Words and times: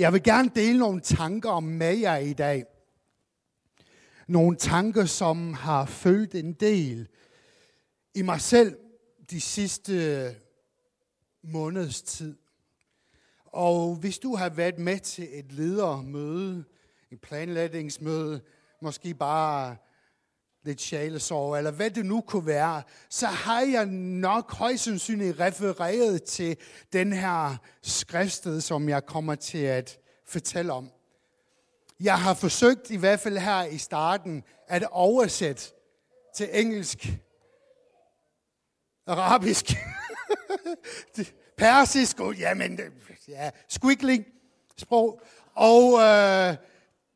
Jeg 0.00 0.12
vil 0.12 0.22
gerne 0.22 0.50
dele 0.54 0.78
nogle 0.78 1.00
tanker 1.00 1.60
med 1.60 1.96
jer 1.96 2.16
i 2.16 2.32
dag. 2.32 2.64
Nogle 4.26 4.56
tanker, 4.56 5.04
som 5.04 5.54
har 5.54 5.84
følt 5.84 6.34
en 6.34 6.52
del 6.52 7.08
i 8.14 8.22
mig 8.22 8.40
selv 8.40 8.78
de 9.30 9.40
sidste 9.40 10.34
måneds 11.42 12.02
tid. 12.02 12.38
Og 13.44 13.96
hvis 13.96 14.18
du 14.18 14.36
har 14.36 14.48
været 14.48 14.78
med 14.78 14.98
til 14.98 15.28
et 15.38 15.52
ledermøde, 15.52 16.64
et 17.10 17.20
planlægningsmøde, 17.20 18.40
måske 18.82 19.14
bare 19.14 19.76
lidt 20.64 20.80
sjælesorg, 20.80 21.58
eller 21.58 21.70
hvad 21.70 21.90
det 21.90 22.06
nu 22.06 22.20
kunne 22.20 22.46
være, 22.46 22.82
så 23.08 23.26
har 23.26 23.60
jeg 23.60 23.86
nok 23.86 24.52
højst 24.52 24.84
sandsynligt 24.84 25.40
refereret 25.40 26.22
til 26.22 26.56
den 26.92 27.12
her 27.12 27.56
skriftsted, 27.82 28.60
som 28.60 28.88
jeg 28.88 29.06
kommer 29.06 29.34
til 29.34 29.58
at 29.58 29.98
fortælle 30.26 30.72
om. 30.72 30.90
Jeg 32.00 32.18
har 32.18 32.34
forsøgt, 32.34 32.90
i 32.90 32.96
hvert 32.96 33.20
fald 33.20 33.38
her 33.38 33.64
i 33.64 33.78
starten, 33.78 34.44
at 34.68 34.84
oversætte 34.90 35.62
til 36.36 36.48
engelsk, 36.52 37.08
arabisk, 39.06 39.64
persisk, 41.58 42.18
jamen, 42.38 42.80
ja, 43.28 43.50
squiggling 43.68 44.26
sprog, 44.76 45.20
og 45.54 46.00
øh, 46.00 46.56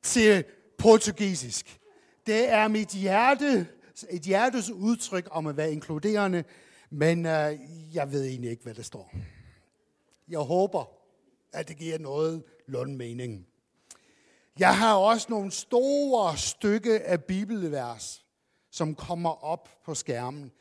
til 0.03 0.45
portugisisk. 0.79 1.81
Det 2.27 2.49
er 2.49 2.69
mit 2.69 2.89
hjerte, 2.89 3.69
et 4.11 4.23
hjertes 4.23 4.71
udtryk 4.71 5.29
om 5.31 5.47
at 5.47 5.57
være 5.57 5.73
inkluderende, 5.73 6.45
men 6.91 7.27
øh, 7.27 7.59
jeg 7.95 8.13
ved 8.13 8.25
egentlig 8.25 8.51
ikke, 8.51 8.63
hvad 8.63 8.75
der 8.75 8.83
står. 8.83 9.15
Jeg 10.29 10.39
håber, 10.39 10.85
at 11.53 11.69
det 11.69 11.77
giver 11.77 11.99
noget 11.99 12.43
mening. 12.89 13.47
Jeg 14.59 14.79
har 14.79 14.95
også 14.95 15.27
nogle 15.31 15.51
store 15.51 16.37
stykke 16.37 17.01
af 17.01 17.25
bibelvers, 17.25 18.25
som 18.71 18.95
kommer 18.95 19.45
op 19.45 19.69
på 19.85 19.95
skærmen. 19.95 20.53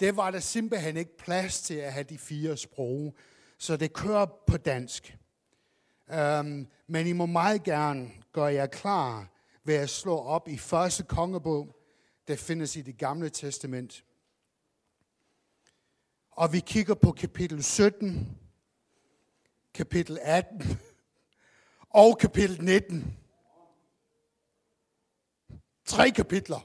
Det 0.00 0.16
var 0.16 0.30
der 0.30 0.40
simpelthen 0.40 0.96
ikke 0.96 1.16
plads 1.16 1.62
til 1.62 1.74
at 1.74 1.92
have 1.92 2.04
de 2.04 2.18
fire 2.18 2.56
sprog, 2.56 3.14
så 3.58 3.76
det 3.76 3.92
kører 3.92 4.26
på 4.46 4.56
dansk. 4.56 5.16
Um, 6.08 6.66
men 6.86 7.06
I 7.06 7.12
må 7.12 7.26
meget 7.26 7.62
gerne 7.62 8.10
gøre 8.32 8.52
jer 8.52 8.66
klar 8.66 9.28
ved 9.64 9.74
at 9.74 9.90
slå 9.90 10.16
op 10.16 10.48
i 10.48 10.56
første 10.56 11.02
kongebog, 11.02 11.76
der 12.28 12.36
findes 12.36 12.76
i 12.76 12.82
det 12.82 12.98
gamle 12.98 13.30
testament. 13.30 14.04
Og 16.30 16.52
vi 16.52 16.60
kigger 16.60 16.94
på 16.94 17.12
kapitel 17.12 17.62
17, 17.62 18.38
kapitel 19.74 20.18
18 20.22 20.62
og 21.90 22.18
kapitel 22.18 22.64
19. 22.64 23.16
Tre 25.84 26.10
kapitler. 26.10 26.60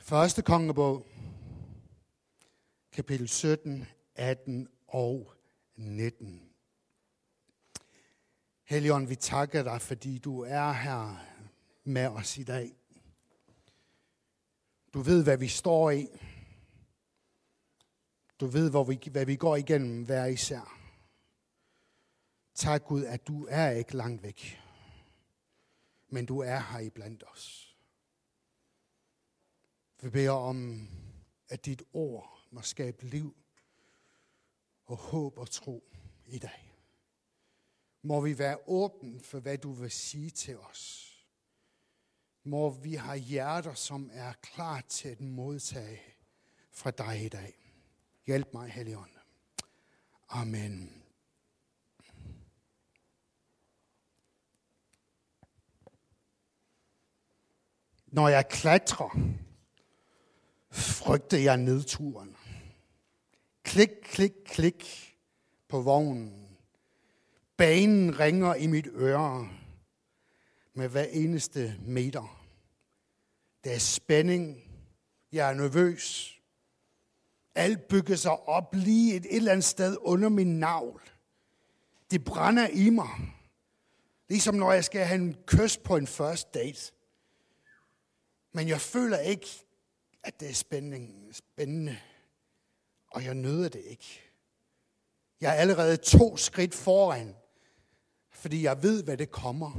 Første 0.00 0.42
kongebog, 0.42 1.06
kapitel 2.92 3.28
17, 3.28 3.86
18 4.14 4.68
og 4.88 5.32
19. 5.76 6.47
Helion, 8.68 9.08
vi 9.08 9.16
takker 9.16 9.62
dig, 9.62 9.82
fordi 9.82 10.18
du 10.18 10.40
er 10.40 10.72
her 10.72 11.26
med 11.84 12.06
os 12.06 12.38
i 12.38 12.42
dag. 12.44 12.76
Du 14.94 15.00
ved, 15.00 15.24
hvad 15.24 15.38
vi 15.38 15.48
står 15.48 15.90
i. 15.90 16.08
Du 18.40 18.46
ved, 18.46 18.70
hvor 18.70 18.84
vi, 18.84 18.98
hvad 19.10 19.26
vi 19.26 19.36
går 19.36 19.56
igennem 19.56 20.04
hver 20.04 20.26
især. 20.26 20.78
Tak 22.54 22.84
Gud, 22.84 23.04
at 23.04 23.26
du 23.26 23.46
er 23.50 23.70
ikke 23.70 23.96
langt 23.96 24.22
væk, 24.22 24.60
men 26.08 26.26
du 26.26 26.38
er 26.38 26.58
her 26.58 26.78
i 26.78 26.90
blandt 26.90 27.24
os. 27.32 27.76
Vi 30.00 30.10
beder 30.10 30.30
om, 30.30 30.88
at 31.48 31.64
dit 31.66 31.82
ord 31.92 32.40
må 32.50 32.62
skabe 32.62 33.06
liv 33.06 33.36
og 34.84 34.96
håb 34.96 35.38
og 35.38 35.50
tro 35.50 35.84
i 36.26 36.38
dag 36.38 36.67
må 38.02 38.20
vi 38.20 38.38
være 38.38 38.58
åbne 38.66 39.20
for, 39.20 39.40
hvad 39.40 39.58
du 39.58 39.72
vil 39.72 39.90
sige 39.90 40.30
til 40.30 40.58
os. 40.58 41.04
Må 42.44 42.70
vi 42.70 42.94
have 42.94 43.18
hjerter, 43.18 43.74
som 43.74 44.10
er 44.12 44.32
klar 44.32 44.80
til 44.80 45.08
at 45.08 45.20
modtage 45.20 46.00
fra 46.72 46.90
dig 46.90 47.24
i 47.24 47.28
dag. 47.28 47.74
Hjælp 48.26 48.48
mig, 48.52 48.70
Helligånd. 48.70 49.10
Amen. 50.28 51.02
Når 58.06 58.28
jeg 58.28 58.48
klatrer, 58.48 59.18
frygter 60.70 61.38
jeg 61.38 61.56
nedturen. 61.56 62.36
Klik, 63.62 63.88
klik, 64.02 64.32
klik 64.44 65.14
på 65.68 65.80
vognen 65.80 66.47
Banen 67.58 68.18
ringer 68.18 68.54
i 68.54 68.66
mit 68.66 68.88
øre 68.92 69.48
med 70.74 70.88
hver 70.88 71.04
eneste 71.04 71.76
meter. 71.80 72.44
Der 73.64 73.70
er 73.72 73.78
spænding. 73.78 74.62
Jeg 75.32 75.50
er 75.50 75.54
nervøs. 75.54 76.34
Alt 77.54 77.88
bygger 77.88 78.16
sig 78.16 78.48
op 78.48 78.74
lige 78.74 79.16
et, 79.16 79.26
et 79.30 79.36
eller 79.36 79.52
andet 79.52 79.64
sted 79.64 79.96
under 80.00 80.28
min 80.28 80.58
navl. 80.58 81.02
Det 82.10 82.24
brænder 82.24 82.68
i 82.68 82.90
mig. 82.90 83.10
Ligesom 84.28 84.54
når 84.54 84.72
jeg 84.72 84.84
skal 84.84 85.04
have 85.04 85.20
en 85.20 85.36
kys 85.46 85.76
på 85.76 85.96
en 85.96 86.06
first 86.06 86.54
date. 86.54 86.92
Men 88.52 88.68
jeg 88.68 88.80
føler 88.80 89.18
ikke, 89.18 89.48
at 90.22 90.40
det 90.40 90.50
er 90.50 90.54
spænding, 90.54 91.34
spændende. 91.34 91.98
Og 93.10 93.24
jeg 93.24 93.34
nøder 93.34 93.68
det 93.68 93.82
ikke. 93.86 94.20
Jeg 95.40 95.50
er 95.50 95.60
allerede 95.60 95.96
to 95.96 96.36
skridt 96.36 96.74
foran 96.74 97.34
fordi 98.38 98.62
jeg 98.62 98.82
ved, 98.82 99.02
hvad 99.02 99.16
det 99.16 99.30
kommer. 99.30 99.72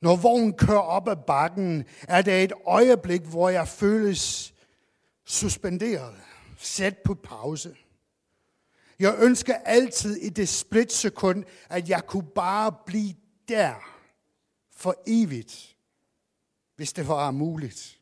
Når 0.00 0.16
vognen 0.16 0.52
kører 0.52 0.78
op 0.78 1.08
ad 1.08 1.16
bakken, 1.26 1.84
er 2.08 2.22
det 2.22 2.44
et 2.44 2.52
øjeblik, 2.66 3.22
hvor 3.22 3.48
jeg 3.48 3.68
føles 3.68 4.54
suspenderet, 5.24 6.14
sat 6.58 6.98
på 6.98 7.14
pause. 7.14 7.76
Jeg 8.98 9.16
ønsker 9.18 9.54
altid 9.54 10.16
i 10.16 10.28
det 10.28 10.48
splitsekund, 10.48 11.44
at 11.70 11.88
jeg 11.88 12.06
kunne 12.06 12.28
bare 12.34 12.74
blive 12.86 13.14
der 13.48 13.74
for 14.76 14.94
evigt, 15.06 15.76
hvis 16.76 16.92
det 16.92 17.08
var 17.08 17.30
muligt. 17.30 17.98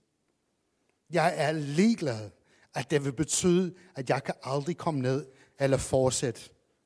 Jeg 1.10 1.34
er 1.36 1.52
ligeglad, 1.52 2.30
at 2.74 2.90
det 2.90 3.04
vil 3.04 3.12
betyde, 3.12 3.74
at 3.94 4.10
jeg 4.10 4.24
kan 4.24 4.34
aldrig 4.42 4.76
komme 4.76 5.00
ned 5.00 5.26
eller 5.58 5.76
fortsætte 5.76 6.40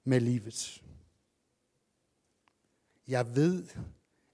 med 0.05 0.20
livet. 0.20 0.83
Jeg 3.09 3.37
ved, 3.37 3.67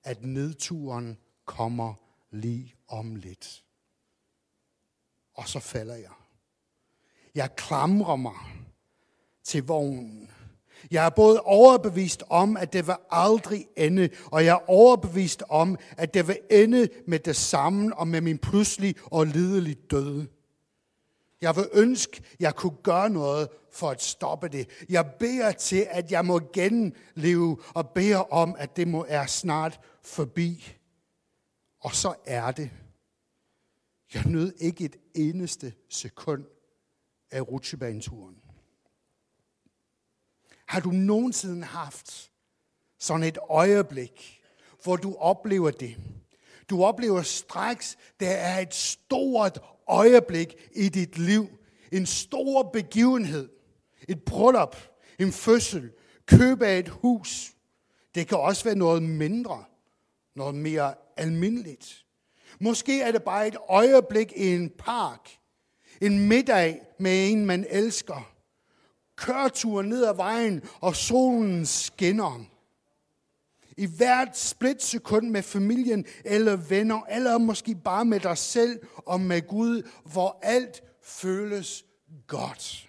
at 0.04 0.24
nedturen 0.24 1.18
kommer 1.44 1.94
lige 2.30 2.74
om 2.88 3.16
lidt. 3.16 3.64
Og 5.34 5.48
så 5.48 5.60
falder 5.60 5.94
jeg. 5.94 6.10
Jeg 7.34 7.56
klamrer 7.56 8.16
mig 8.16 8.38
til 9.44 9.66
vognen. 9.66 10.30
Jeg 10.90 11.06
er 11.06 11.10
både 11.10 11.40
overbevist 11.40 12.22
om, 12.28 12.56
at 12.56 12.72
det 12.72 12.86
vil 12.86 12.94
aldrig 13.10 13.66
ende, 13.76 14.08
og 14.32 14.44
jeg 14.44 14.52
er 14.52 14.70
overbevist 14.70 15.42
om, 15.48 15.78
at 15.96 16.14
det 16.14 16.28
vil 16.28 16.38
ende 16.50 16.88
med 17.06 17.18
det 17.18 17.36
samme 17.36 17.96
og 17.96 18.08
med 18.08 18.20
min 18.20 18.38
pludselig 18.38 18.94
og 19.04 19.26
lidelig 19.26 19.76
død. 19.90 20.26
Jeg 21.40 21.56
vil 21.56 21.68
ønske, 21.72 22.22
jeg 22.40 22.56
kunne 22.56 22.76
gøre 22.82 23.10
noget 23.10 23.48
for 23.70 23.90
at 23.90 24.02
stoppe 24.02 24.48
det. 24.48 24.68
Jeg 24.88 25.12
beder 25.18 25.52
til, 25.52 25.86
at 25.90 26.12
jeg 26.12 26.24
må 26.24 26.40
genleve 26.52 27.62
og 27.74 27.90
beder 27.90 28.32
om, 28.32 28.54
at 28.58 28.76
det 28.76 28.88
må 28.88 29.04
er 29.08 29.26
snart 29.26 29.80
forbi. 30.02 30.76
Og 31.80 31.94
så 31.94 32.14
er 32.24 32.50
det. 32.50 32.70
Jeg 34.14 34.24
nød 34.24 34.52
ikke 34.58 34.84
et 34.84 34.96
eneste 35.14 35.74
sekund 35.88 36.44
af 37.30 37.40
rutsjebaneturen. 37.40 38.36
Har 40.66 40.80
du 40.80 40.90
nogensinde 40.90 41.64
haft 41.64 42.30
sådan 42.98 43.22
et 43.22 43.38
øjeblik, 43.50 44.40
hvor 44.82 44.96
du 44.96 45.16
oplever 45.16 45.70
det? 45.70 45.96
Du 46.70 46.84
oplever 46.84 47.22
straks, 47.22 47.98
der 48.20 48.30
er 48.30 48.60
et 48.60 48.74
stort 48.74 49.62
øjeblik 49.90 50.54
i 50.72 50.88
dit 50.88 51.18
liv. 51.18 51.48
En 51.92 52.06
stor 52.06 52.62
begivenhed. 52.62 53.48
Et 54.08 54.22
bryllup, 54.22 54.76
en 55.18 55.32
fødsel, 55.32 55.90
køb 56.26 56.62
af 56.62 56.78
et 56.78 56.88
hus. 56.88 57.52
Det 58.14 58.28
kan 58.28 58.38
også 58.38 58.64
være 58.64 58.74
noget 58.74 59.02
mindre, 59.02 59.64
noget 60.36 60.54
mere 60.54 60.94
almindeligt. 61.16 62.06
Måske 62.60 63.02
er 63.02 63.12
det 63.12 63.22
bare 63.22 63.48
et 63.48 63.56
øjeblik 63.68 64.32
i 64.36 64.54
en 64.54 64.70
park, 64.78 65.30
en 66.00 66.28
middag 66.28 66.80
med 66.98 67.30
en, 67.30 67.46
man 67.46 67.66
elsker, 67.70 68.32
køretur 69.16 69.82
ned 69.82 70.04
ad 70.04 70.14
vejen, 70.14 70.62
og 70.80 70.96
solen 70.96 71.66
skinner. 71.66 72.44
I 73.80 73.86
hvert 73.86 74.38
splitsekund 74.38 75.30
med 75.30 75.42
familien 75.42 76.06
eller 76.24 76.56
venner, 76.56 77.02
eller 77.02 77.38
måske 77.38 77.74
bare 77.74 78.04
med 78.04 78.20
dig 78.20 78.38
selv 78.38 78.80
og 78.96 79.20
med 79.20 79.48
Gud, 79.48 79.90
hvor 80.04 80.38
alt 80.42 80.82
føles 81.02 81.84
godt. 82.26 82.88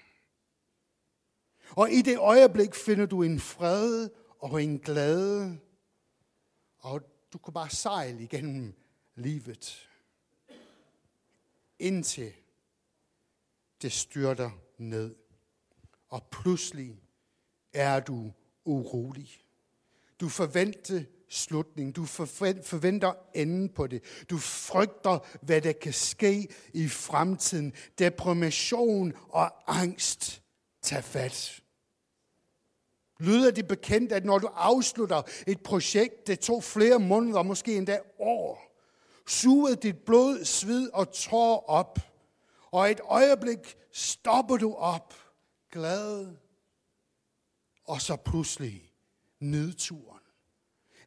Og 1.70 1.92
i 1.92 2.02
det 2.02 2.18
øjeblik 2.18 2.76
finder 2.76 3.06
du 3.06 3.24
en 3.24 3.40
fred 3.40 4.10
og 4.40 4.64
en 4.64 4.80
glæde, 4.80 5.60
og 6.80 7.02
du 7.34 7.38
kan 7.38 7.54
bare 7.54 7.70
sejle 7.70 8.24
igennem 8.24 8.74
livet, 9.16 9.90
indtil 11.80 12.34
det 13.82 13.92
styrter 13.92 14.52
ned. 14.78 15.16
Og 16.08 16.24
pludselig 16.32 17.02
er 17.74 18.00
du 18.00 18.34
urolig. 18.66 19.51
Du 20.22 20.30
forventer 20.30 21.04
slutning. 21.30 21.96
Du 21.96 22.06
forventer 22.06 23.14
enden 23.36 23.70
på 23.70 23.88
det. 23.88 24.04
Du 24.30 24.38
frygter, 24.38 25.20
hvad 25.42 25.62
der 25.62 25.72
kan 25.72 25.94
ske 25.94 26.48
i 26.74 26.88
fremtiden. 26.88 27.74
Depression 28.00 29.14
og 29.30 29.80
angst 29.80 30.42
tager 30.82 31.02
fat. 31.02 31.62
Lyder 33.20 33.52
det 33.52 33.68
bekendt, 33.68 34.12
at 34.12 34.26
når 34.26 34.40
du 34.40 34.48
afslutter 34.48 35.22
et 35.48 35.62
projekt, 35.64 36.28
det 36.28 36.40
tog 36.40 36.64
flere 36.64 37.00
måneder, 37.00 37.44
måske 37.44 37.76
endda 37.76 38.00
år, 38.20 38.78
sugede 39.28 39.76
dit 39.76 39.98
blod, 39.98 40.46
sved 40.46 40.90
og 40.94 41.12
tår 41.12 41.66
op, 41.70 42.00
og 42.72 42.92
et 42.92 43.00
øjeblik 43.04 43.78
stopper 43.92 44.58
du 44.58 44.74
op, 44.74 45.14
glad, 45.72 46.36
og 47.86 48.02
så 48.02 48.16
pludselig 48.16 48.91
nedturen. 49.42 50.22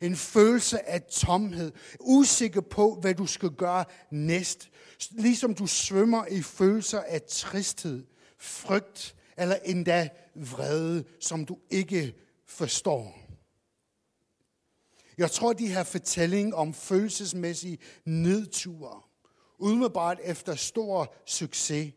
En 0.01 0.17
følelse 0.17 0.89
af 0.89 1.03
tomhed, 1.03 1.73
usikker 2.01 2.61
på, 2.61 2.99
hvad 3.01 3.15
du 3.15 3.27
skal 3.27 3.51
gøre 3.51 3.85
næst. 4.11 4.71
Ligesom 5.11 5.55
du 5.55 5.67
svømmer 5.67 6.27
i 6.27 6.43
følelser 6.43 7.01
af 7.01 7.23
tristhed, 7.23 8.07
frygt 8.39 9.17
eller 9.39 9.57
endda 9.65 10.09
vrede, 10.35 11.05
som 11.21 11.45
du 11.45 11.59
ikke 11.71 12.15
forstår. 12.47 13.19
Jeg 15.19 15.31
tror, 15.31 15.53
de 15.53 15.69
her 15.69 15.83
fortælling 15.83 16.55
om 16.55 16.75
følelsesmæssige 16.75 17.79
nedture, 18.05 19.03
umiddelbart 19.59 20.19
efter 20.23 20.55
stor 20.55 21.15
succes, 21.27 21.93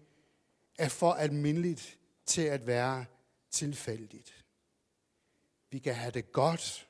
er 0.80 0.90
for 0.90 1.14
almindeligt 1.14 2.00
til 2.26 2.42
at 2.42 2.68
være 2.68 3.06
tilfældigt. 3.52 4.37
Vi 5.70 5.80
kan 5.80 5.96
have 5.96 6.12
det 6.12 6.32
godt, 6.32 6.88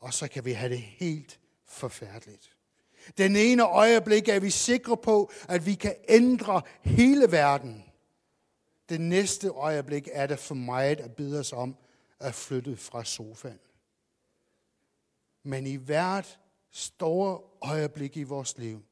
og 0.00 0.14
så 0.14 0.28
kan 0.28 0.44
vi 0.44 0.52
have 0.52 0.72
det 0.72 0.80
helt 0.80 1.40
forfærdeligt. 1.66 2.56
Den 3.18 3.36
ene 3.36 3.62
øjeblik 3.62 4.28
er 4.28 4.40
vi 4.40 4.50
sikre 4.50 4.96
på, 4.96 5.32
at 5.48 5.66
vi 5.66 5.74
kan 5.74 5.94
ændre 6.08 6.62
hele 6.82 7.32
verden. 7.32 7.84
Det 8.88 9.00
næste 9.00 9.48
øjeblik 9.48 10.08
er 10.12 10.26
det 10.26 10.38
for 10.38 10.54
meget 10.54 11.00
at 11.00 11.14
bide 11.16 11.40
os 11.40 11.52
om 11.52 11.76
at 12.20 12.34
flytte 12.34 12.76
fra 12.76 13.04
sofaen. 13.04 13.60
Men 15.42 15.66
i 15.66 15.76
hvert 15.76 16.38
store 16.70 17.40
øjeblik 17.60 18.16
i 18.16 18.22
vores 18.22 18.58
liv 18.58 18.84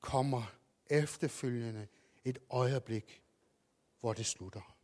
kommer 0.00 0.42
efterfølgende 0.86 1.88
et 2.24 2.38
øjeblik, 2.50 3.22
hvor 4.00 4.12
det 4.12 4.26
slutter. 4.26 4.76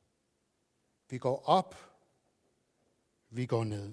Vi 1.11 1.19
går 1.19 1.43
op, 1.49 1.96
vi 3.37 3.47
går 3.47 3.65
ned. 3.65 3.93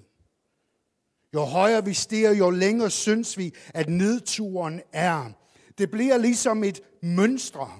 Jo 1.34 1.40
højere 1.40 1.84
vi 1.84 1.94
stiger, 1.94 2.32
jo 2.32 2.50
længere 2.50 2.90
synes 2.90 3.38
vi, 3.38 3.54
at 3.74 3.88
nedturen 3.88 4.82
er. 4.92 5.30
Det 5.78 5.90
bliver 5.90 6.18
ligesom 6.18 6.64
et 6.64 6.80
mønstre. 7.02 7.70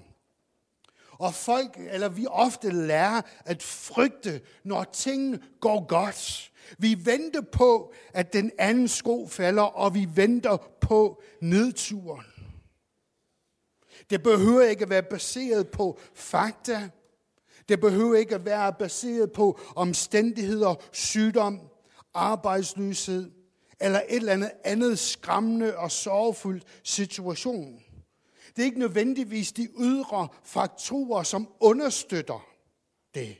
Og 1.10 1.34
folk, 1.34 1.76
eller 1.78 2.08
vi 2.08 2.26
ofte 2.26 2.70
lærer 2.70 3.22
at 3.44 3.62
frygte, 3.62 4.40
når 4.64 4.84
ting 4.84 5.44
går 5.60 5.86
godt. 5.86 6.52
Vi 6.78 7.06
venter 7.06 7.40
på, 7.40 7.94
at 8.14 8.32
den 8.32 8.50
anden 8.58 8.88
sko 8.88 9.28
falder, 9.28 9.62
og 9.62 9.94
vi 9.94 10.08
venter 10.14 10.56
på 10.80 11.22
nedturen. 11.40 12.26
Det 14.10 14.22
behøver 14.22 14.62
ikke 14.62 14.82
at 14.82 14.90
være 14.90 15.02
baseret 15.02 15.68
på 15.68 15.98
fakta. 16.14 16.90
Det 17.68 17.80
behøver 17.80 18.16
ikke 18.16 18.34
at 18.34 18.44
være 18.44 18.72
baseret 18.72 19.32
på 19.32 19.60
omstændigheder, 19.76 20.74
sygdom, 20.92 21.60
arbejdsløshed 22.14 23.30
eller 23.80 24.00
et 24.08 24.16
eller 24.16 24.32
andet 24.32 24.50
andet 24.64 24.98
skræmmende 24.98 25.76
og 25.76 25.90
sorgfuldt 25.90 26.64
situation. 26.82 27.80
Det 28.56 28.62
er 28.62 28.66
ikke 28.66 28.78
nødvendigvis 28.78 29.52
de 29.52 29.68
ydre 29.78 30.28
faktorer, 30.44 31.22
som 31.22 31.48
understøtter 31.60 32.46
det. 33.14 33.36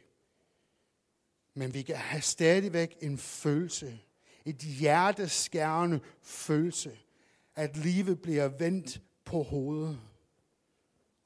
Men 1.54 1.74
vi 1.74 1.82
kan 1.82 1.96
have 1.96 2.22
stadigvæk 2.22 2.96
en 3.00 3.18
følelse, 3.18 3.98
et 4.44 4.56
hjerteskærende 4.56 6.00
følelse, 6.22 6.98
at 7.56 7.76
livet 7.76 8.22
bliver 8.22 8.48
vendt 8.48 9.00
på 9.24 9.42
hovedet, 9.42 10.00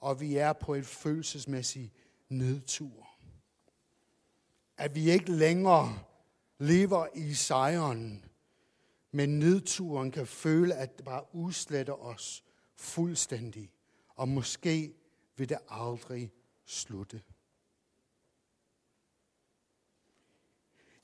og 0.01 0.21
vi 0.21 0.37
er 0.37 0.53
på 0.53 0.75
et 0.75 0.87
følelsesmæssigt 0.87 1.93
nedtur. 2.29 3.09
At 4.77 4.95
vi 4.95 5.11
ikke 5.11 5.33
længere 5.33 5.99
lever 6.59 7.07
i 7.15 7.35
sejren, 7.35 8.25
men 9.11 9.39
nedturen 9.39 10.11
kan 10.11 10.27
føle, 10.27 10.75
at 10.75 10.97
det 10.97 11.05
bare 11.05 11.25
udsletter 11.33 11.93
os 11.93 12.45
fuldstændig, 12.77 13.71
og 14.09 14.29
måske 14.29 14.95
vil 15.37 15.49
det 15.49 15.59
aldrig 15.69 16.33
slutte. 16.65 17.23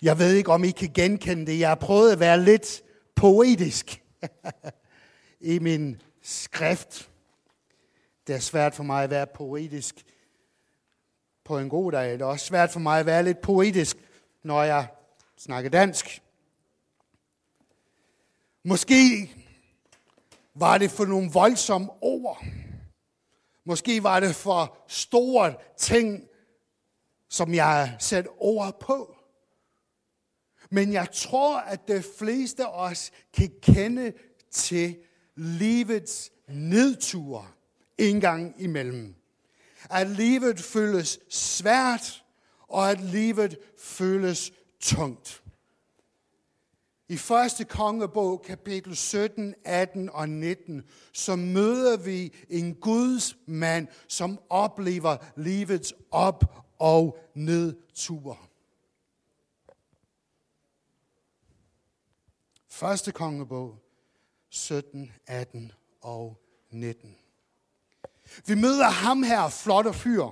Jeg 0.02 0.18
ved 0.18 0.34
ikke, 0.34 0.52
om 0.52 0.64
I 0.64 0.70
kan 0.70 0.90
genkende 0.94 1.46
det. 1.46 1.58
Jeg 1.58 1.68
har 1.68 1.74
prøvet 1.74 2.12
at 2.12 2.20
være 2.20 2.44
lidt 2.44 2.82
poetisk 3.14 4.02
i 5.40 5.58
min 5.58 6.02
skrift. 6.22 7.10
Det 8.26 8.34
er 8.34 8.38
svært 8.38 8.74
for 8.74 8.82
mig 8.82 9.04
at 9.04 9.10
være 9.10 9.26
poetisk 9.26 10.04
på 11.44 11.58
en 11.58 11.68
god 11.68 11.92
dag. 11.92 12.12
Det 12.12 12.20
er 12.20 12.26
også 12.26 12.46
svært 12.46 12.70
for 12.70 12.80
mig 12.80 13.00
at 13.00 13.06
være 13.06 13.22
lidt 13.22 13.40
poetisk, 13.40 13.96
når 14.42 14.62
jeg 14.62 14.86
snakker 15.36 15.70
dansk. 15.70 16.22
Måske 18.64 19.30
var 20.54 20.78
det 20.78 20.90
for 20.90 21.04
nogle 21.04 21.30
voldsomme 21.32 21.90
ord. 22.00 22.44
Måske 23.64 24.02
var 24.02 24.20
det 24.20 24.34
for 24.34 24.78
store 24.88 25.54
ting, 25.76 26.28
som 27.28 27.54
jeg 27.54 27.96
sat 27.98 28.26
ord 28.38 28.80
på. 28.80 29.16
Men 30.70 30.92
jeg 30.92 31.08
tror, 31.12 31.58
at 31.58 31.88
de 31.88 32.04
fleste 32.18 32.64
af 32.64 32.88
os 32.90 33.10
kan 33.32 33.52
kende 33.62 34.12
til 34.50 34.96
livets 35.36 36.32
nedture 36.48 37.46
en 37.98 38.20
gang 38.20 38.62
imellem. 38.62 39.14
At 39.90 40.10
livet 40.10 40.60
føles 40.60 41.18
svært, 41.28 42.24
og 42.68 42.90
at 42.90 43.00
livet 43.00 43.58
føles 43.78 44.52
tungt. 44.80 45.42
I 47.08 47.16
første 47.16 47.64
kongebog, 47.64 48.42
kapitel 48.42 48.96
17, 48.96 49.54
18 49.64 50.10
og 50.10 50.28
19, 50.28 50.82
så 51.12 51.36
møder 51.36 51.96
vi 51.96 52.34
en 52.50 52.74
Guds 52.74 53.36
mand, 53.46 53.88
som 54.08 54.38
oplever 54.50 55.16
livets 55.36 55.94
op- 56.10 56.66
og 56.78 57.18
nedture. 57.34 58.36
Første 62.68 63.12
kongebog, 63.12 63.78
17, 64.48 65.12
18 65.26 65.72
og 66.00 66.40
19. 66.70 67.16
Vi 68.46 68.54
møder 68.54 68.88
ham 68.88 69.22
her, 69.22 69.48
flotte 69.48 69.92
fyr. 69.92 70.26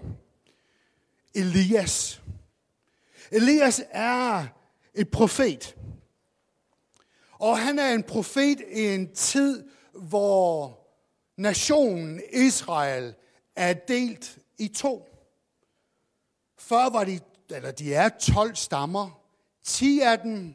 Elias. 1.35 2.23
Elias 3.31 3.83
er 3.91 4.47
et 4.95 5.11
profet. 5.11 5.77
Og 7.33 7.59
han 7.59 7.79
er 7.79 7.91
en 7.91 8.03
profet 8.03 8.61
i 8.73 8.95
en 8.95 9.15
tid, 9.15 9.69
hvor 9.93 10.79
nationen 11.37 12.23
Israel 12.33 13.15
er 13.57 13.73
delt 13.73 14.39
i 14.59 14.69
to. 14.69 15.09
Før 16.59 16.91
var 16.91 17.05
de, 17.05 17.21
eller 17.51 17.71
de 17.71 17.95
er 17.95 18.09
12 18.09 18.57
stammer. 18.57 19.23
10 19.65 20.01
af 20.01 20.19
dem 20.19 20.55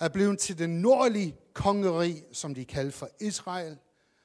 er 0.00 0.08
blevet 0.08 0.38
til 0.38 0.58
den 0.58 0.70
nordlige 0.70 1.36
kongeri, 1.52 2.22
som 2.32 2.54
de 2.54 2.64
kalder 2.64 2.92
for 2.92 3.08
Israel. 3.20 3.78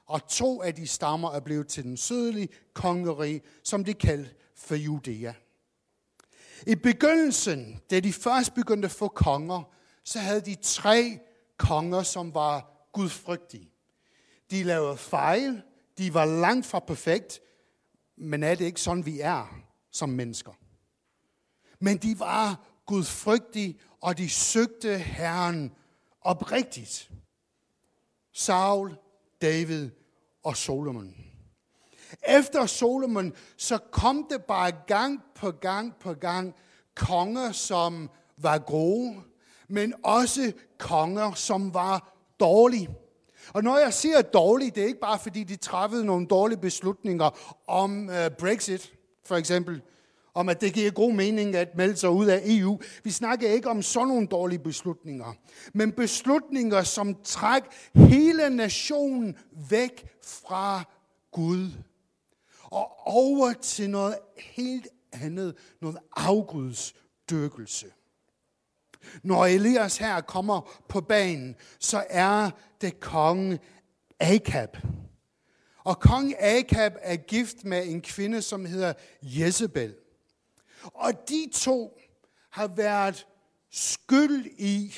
Og 0.09 0.27
to 0.27 0.61
af 0.61 0.75
de 0.75 0.87
stammer 0.87 1.31
er 1.31 1.39
blevet 1.39 1.67
til 1.67 1.83
den 1.83 1.97
sydlige 1.97 2.49
kongerige, 2.73 3.41
som 3.63 3.83
de 3.83 3.93
kaldte 3.93 4.35
for 4.55 4.75
Judæa. 4.75 5.33
I 6.67 6.75
begyndelsen, 6.75 7.81
da 7.89 7.99
de 7.99 8.13
først 8.13 8.53
begyndte 8.53 8.85
at 8.85 8.91
få 8.91 9.07
konger, 9.07 9.63
så 10.03 10.19
havde 10.19 10.41
de 10.41 10.55
tre 10.55 11.19
konger, 11.57 12.03
som 12.03 12.33
var 12.33 12.87
gudfrygtige. 12.93 13.71
De 14.51 14.63
lavede 14.63 14.97
fejl, 14.97 15.61
de 15.97 16.13
var 16.13 16.25
langt 16.25 16.65
fra 16.65 16.79
perfekt, 16.79 17.39
men 18.17 18.43
er 18.43 18.55
det 18.55 18.65
ikke 18.65 18.81
sådan, 18.81 19.05
vi 19.05 19.19
er 19.19 19.61
som 19.91 20.09
mennesker? 20.09 20.51
Men 21.79 21.97
de 21.97 22.19
var 22.19 22.65
gudfrygtige, 22.85 23.79
og 24.01 24.17
de 24.17 24.29
søgte 24.29 24.97
Herren 24.97 25.71
oprigtigt. 26.21 27.11
Saul, 28.33 28.97
David 29.41 29.89
og 30.43 30.57
Solomon. 30.57 31.15
Efter 32.27 32.65
Solomon, 32.65 33.33
så 33.57 33.77
kom 33.77 34.27
det 34.29 34.43
bare 34.43 34.71
gang 34.87 35.23
på 35.35 35.51
gang 35.51 35.95
på 35.95 36.13
gang 36.13 36.55
konger, 36.95 37.51
som 37.51 38.09
var 38.37 38.57
gode, 38.57 39.15
men 39.67 39.93
også 40.03 40.51
konger, 40.77 41.33
som 41.33 41.73
var 41.73 42.13
dårlige. 42.39 42.89
Og 43.53 43.63
når 43.63 43.77
jeg 43.77 43.93
siger 43.93 44.21
dårlige, 44.21 44.71
det 44.71 44.83
er 44.83 44.87
ikke 44.87 44.99
bare 44.99 45.19
fordi, 45.19 45.43
de 45.43 45.55
træffede 45.55 46.05
nogle 46.05 46.27
dårlige 46.27 46.59
beslutninger 46.59 47.59
om 47.67 48.09
øh, 48.09 48.31
Brexit, 48.39 48.93
for 49.25 49.35
eksempel, 49.35 49.81
om 50.33 50.49
at 50.49 50.61
det 50.61 50.73
giver 50.73 50.91
god 50.91 51.13
mening 51.13 51.55
at 51.55 51.77
melde 51.77 51.97
sig 51.97 52.09
ud 52.09 52.25
af 52.25 52.41
EU. 52.45 52.79
Vi 53.03 53.11
snakker 53.11 53.49
ikke 53.49 53.69
om 53.69 53.81
sådan 53.81 54.07
nogle 54.07 54.27
dårlige 54.27 54.59
beslutninger, 54.59 55.33
men 55.73 55.91
beslutninger, 55.91 56.83
som 56.83 57.15
træk 57.23 57.63
hele 57.93 58.49
nationen 58.49 59.37
væk 59.69 60.07
fra 60.23 60.83
Gud 61.31 61.71
og 62.63 63.07
over 63.07 63.53
til 63.53 63.89
noget 63.89 64.15
helt 64.37 64.87
andet, 65.11 65.55
noget 65.81 65.97
afgudsdyrkelse. 66.15 67.87
Når 69.23 69.45
Elias 69.45 69.97
her 69.97 70.21
kommer 70.21 70.71
på 70.87 71.01
banen, 71.01 71.55
så 71.79 72.05
er 72.09 72.49
det 72.81 72.99
kong 72.99 73.59
Akab. 74.19 74.77
Og 75.83 75.99
kong 75.99 76.33
Akab 76.39 76.93
er 77.01 77.15
gift 77.15 77.63
med 77.63 77.87
en 77.87 78.01
kvinde, 78.01 78.41
som 78.41 78.65
hedder 78.65 78.93
Jezebel. 79.21 79.95
Og 80.83 81.29
de 81.29 81.49
to 81.53 82.01
har 82.49 82.67
været 82.67 83.27
skyld 83.69 84.45
i, 84.57 84.93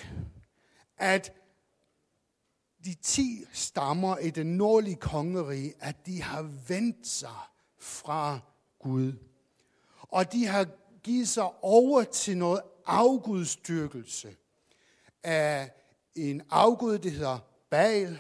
at 0.98 1.34
de 2.86 2.94
ti 2.94 3.44
stammer 3.54 4.18
i 4.18 4.30
den 4.30 4.58
nordlige 4.58 4.96
kongerige, 4.96 5.74
at 5.80 6.06
de 6.06 6.22
har 6.22 6.42
vendt 6.68 7.08
sig 7.08 7.40
fra 7.80 8.40
Gud. 8.80 9.14
Og 10.02 10.34
de 10.34 10.46
har 10.46 10.68
givet 11.04 11.28
sig 11.28 11.64
over 11.64 12.04
til 12.04 12.38
noget 12.38 12.62
afgudstyrkelse 12.86 14.36
af 15.24 15.72
en 16.16 16.42
afgud, 16.50 16.98
der 16.98 17.10
hedder 17.10 17.40
Baal, 17.70 18.20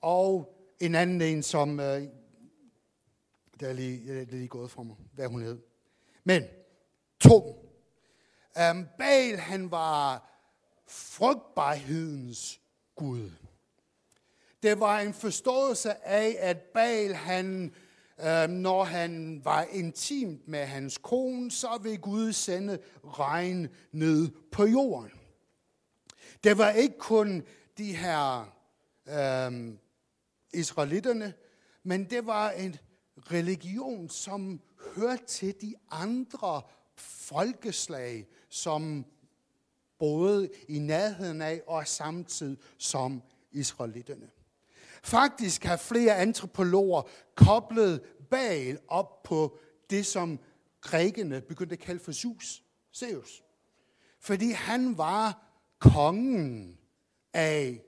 og 0.00 0.56
en 0.80 0.94
anden 0.94 1.22
en, 1.22 1.42
som, 1.42 1.80
øh, 1.80 2.02
der 3.60 3.68
er 3.68 3.72
lige, 3.72 4.14
der 4.14 4.20
er 4.20 4.24
lige 4.24 4.48
gået 4.48 4.70
fra 4.70 4.82
mig, 4.82 4.96
hvad 5.12 5.26
hun 5.26 5.42
hed. 5.42 5.58
Men, 6.24 6.42
to. 7.20 7.56
Um, 8.70 8.86
Baal, 8.98 9.36
han 9.36 9.70
var 9.70 10.30
frugtbarhedens 10.88 12.60
Gud. 12.94 13.30
Det 14.62 14.80
var 14.80 15.00
en 15.00 15.14
forståelse 15.14 16.06
af, 16.06 16.36
at 16.38 16.58
Baal, 16.58 17.14
han 17.14 17.74
Øhm, 18.24 18.50
når 18.50 18.84
han 18.84 19.44
var 19.44 19.62
intimt 19.62 20.48
med 20.48 20.66
hans 20.66 20.98
kone, 20.98 21.50
så 21.50 21.78
vil 21.82 22.00
Gud 22.00 22.32
sende 22.32 22.78
regn 23.04 23.68
ned 23.92 24.30
på 24.52 24.64
jorden. 24.64 25.10
Det 26.44 26.58
var 26.58 26.70
ikke 26.70 26.98
kun 26.98 27.42
de 27.78 27.96
her 27.96 28.52
øhm, 29.08 29.78
israelitterne, 30.52 31.34
men 31.82 32.04
det 32.04 32.26
var 32.26 32.50
en 32.50 32.76
religion, 33.16 34.08
som 34.08 34.60
hørte 34.96 35.26
til 35.26 35.54
de 35.60 35.74
andre 35.90 36.62
folkeslag, 37.00 38.26
som 38.48 39.06
boede 39.98 40.50
i 40.68 40.78
nærheden 40.78 41.42
af 41.42 41.62
og 41.66 41.86
samtidig 41.86 42.58
som 42.78 43.22
israelitterne. 43.52 44.30
Faktisk 45.02 45.64
har 45.64 45.76
flere 45.76 46.16
antropologer 46.16 47.02
koblet 47.34 48.02
Baal 48.30 48.78
op 48.88 49.22
på 49.22 49.58
det, 49.90 50.06
som 50.06 50.38
grækerne 50.80 51.40
begyndte 51.40 51.72
at 51.72 51.78
kalde 51.78 52.00
for 52.00 52.12
Zeus. 52.12 52.62
Zeus. 52.94 53.42
Fordi 54.20 54.50
han 54.50 54.98
var 54.98 55.42
kongen 55.78 56.78
af 57.32 57.82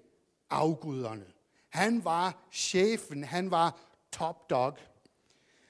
afguderne. 0.50 1.26
Han 1.68 2.04
var 2.04 2.48
chefen, 2.52 3.24
han 3.24 3.50
var 3.50 3.80
top 4.12 4.50
dog. 4.50 4.78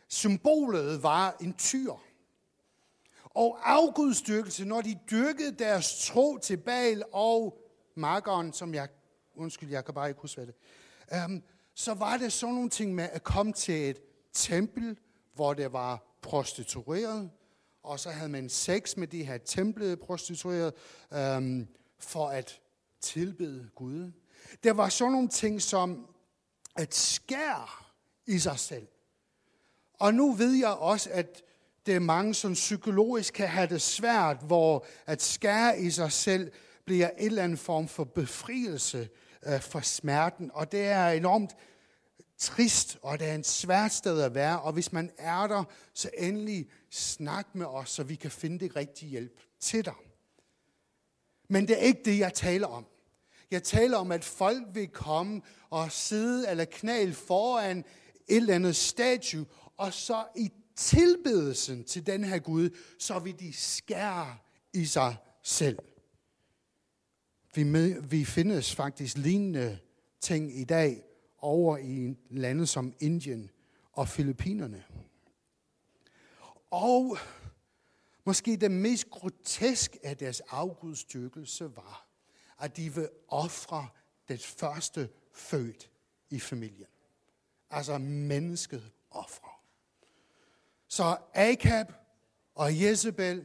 Symbolet 0.09 1.03
var 1.03 1.37
en 1.41 1.55
tyr. 1.55 1.93
Og 3.35 3.73
afgudstyrkelse, 3.73 4.65
når 4.65 4.81
de 4.81 4.99
dyrkede 5.11 5.53
deres 5.59 6.07
tro 6.07 6.39
til 6.39 6.57
Baal 6.57 7.05
og 7.13 7.59
markeren, 7.95 8.53
som 8.53 8.75
jeg, 8.75 8.89
undskyld, 9.35 9.71
jeg 9.71 9.85
kan 9.85 9.95
bare 9.95 10.09
ikke 10.09 10.21
huske, 10.21 10.37
hvad 10.37 10.47
det 10.47 10.55
um, 11.27 11.43
så 11.75 11.95
var 11.95 12.17
det 12.17 12.33
sådan 12.33 12.55
nogle 12.55 12.71
ting 12.71 12.95
med 12.95 13.09
at 13.13 13.25
komme 13.25 13.53
til 13.53 13.91
et 13.91 14.01
tempel, 14.33 14.99
hvor 15.35 15.55
det 15.55 15.73
var 15.73 16.19
prostitueret, 16.23 17.31
og 17.83 18.01
så 18.01 18.11
havde 18.11 18.29
man 18.29 18.49
sex 18.49 18.97
med 18.97 19.07
de 19.07 19.25
her 19.25 19.39
templede 19.39 19.97
prostituerede, 19.97 20.73
um, 21.11 21.19
øhm, 21.19 21.69
for 21.99 22.29
at 22.29 22.61
tilbede 23.01 23.71
Gud. 23.75 24.13
Der 24.65 24.73
var 24.73 24.89
sådan 24.89 25.13
nogle 25.13 25.29
ting 25.29 25.63
som 25.63 26.09
at 26.77 26.95
skære 26.95 27.69
i 28.27 28.39
sig 28.39 28.59
selv. 28.59 28.89
Og 29.95 30.15
nu 30.15 30.33
ved 30.33 30.53
jeg 30.53 30.71
også, 30.71 31.11
at 31.13 31.43
det 31.87 31.95
er 31.95 31.99
mange, 31.99 32.35
som 32.35 32.53
psykologisk 32.53 33.35
kan 33.35 33.49
have 33.49 33.67
det 33.67 33.83
svært, 33.83 34.37
hvor 34.43 34.87
at 35.07 35.23
skære 35.23 35.81
i 35.81 35.91
sig 35.91 36.13
selv 36.13 36.53
bliver 36.85 37.11
en 37.11 37.27
eller 37.27 37.45
anden 37.45 37.59
form 37.59 37.89
for 37.89 38.05
befrielse 38.05 39.09
øh, 39.47 39.61
for 39.61 39.81
smerten. 39.81 40.51
Og 40.55 40.73
det 40.73 40.81
er 40.81 41.09
enormt 41.09 41.57
trist, 42.39 42.99
og 43.03 43.19
det 43.19 43.29
er 43.29 43.35
en 43.35 43.45
svært 43.45 43.93
sted 43.93 44.21
at 44.21 44.35
være. 44.35 44.61
Og 44.61 44.73
hvis 44.73 44.93
man 44.93 45.11
er 45.19 45.47
der, 45.47 45.65
så 45.95 46.11
endelig 46.19 46.69
snak 46.91 47.55
med 47.55 47.67
os, 47.67 47.91
så 47.91 48.03
vi 48.03 48.15
kan 48.15 48.31
finde 48.31 48.59
det 48.59 48.77
rigtige 48.77 49.11
hjælp 49.11 49.41
til 49.61 49.85
dig. 49.85 49.95
Men 51.49 51.69
det 51.69 51.79
er 51.79 51.83
ikke 51.83 52.03
det, 52.05 52.19
jeg 52.19 52.35
taler 52.35 52.67
om. 52.67 52.87
Jeg 53.51 53.63
taler 53.63 53.97
om, 53.97 54.13
at 54.13 54.25
folk 54.25 54.63
vil 54.73 54.89
komme 54.89 55.43
og 55.71 55.93
sidde 55.93 56.51
eller 56.51 56.65
knæle 56.65 57.15
foran 57.15 57.79
et 57.79 58.37
eller 58.37 58.55
andet 58.55 58.77
statue, 58.77 59.47
og 59.77 59.93
så 59.93 60.25
i 60.37 60.53
tilbedelsen 60.77 61.85
til 61.85 62.07
den 62.07 62.25
her 62.25 62.39
Gud, 62.39 62.71
så 62.99 63.19
vil 63.19 63.41
de 63.41 63.53
skære 63.53 64.37
i 64.73 64.85
sig 64.85 65.17
selv. 65.43 65.79
Vi, 67.55 67.63
med, 67.63 68.03
vi 68.03 68.25
findes 68.25 68.75
faktisk 68.75 69.17
lignende 69.17 69.79
ting 70.21 70.59
i 70.59 70.65
dag 70.65 71.03
over 71.39 71.79
i 71.79 72.17
lande 72.31 72.67
som 72.67 72.95
Indien 73.01 73.51
og 73.93 74.09
Filippinerne. 74.09 74.85
Og 76.71 77.19
måske 78.25 78.57
det 78.57 78.71
mest 78.71 79.11
groteske 79.11 79.99
af 80.03 80.17
deres 80.17 80.41
afgudstyrkelse 80.41 81.77
var, 81.77 82.09
at 82.59 82.77
de 82.77 82.95
vil 82.95 83.09
ofre 83.29 83.89
det 84.29 84.43
første 84.43 85.09
født 85.33 85.91
i 86.31 86.41
familien. 86.41 86.87
Altså 87.71 87.99
mennesket 87.99 88.91
ofre. 89.11 89.52
Så 90.93 91.17
Akab 91.35 91.93
og 92.55 92.81
Jezebel 92.83 93.43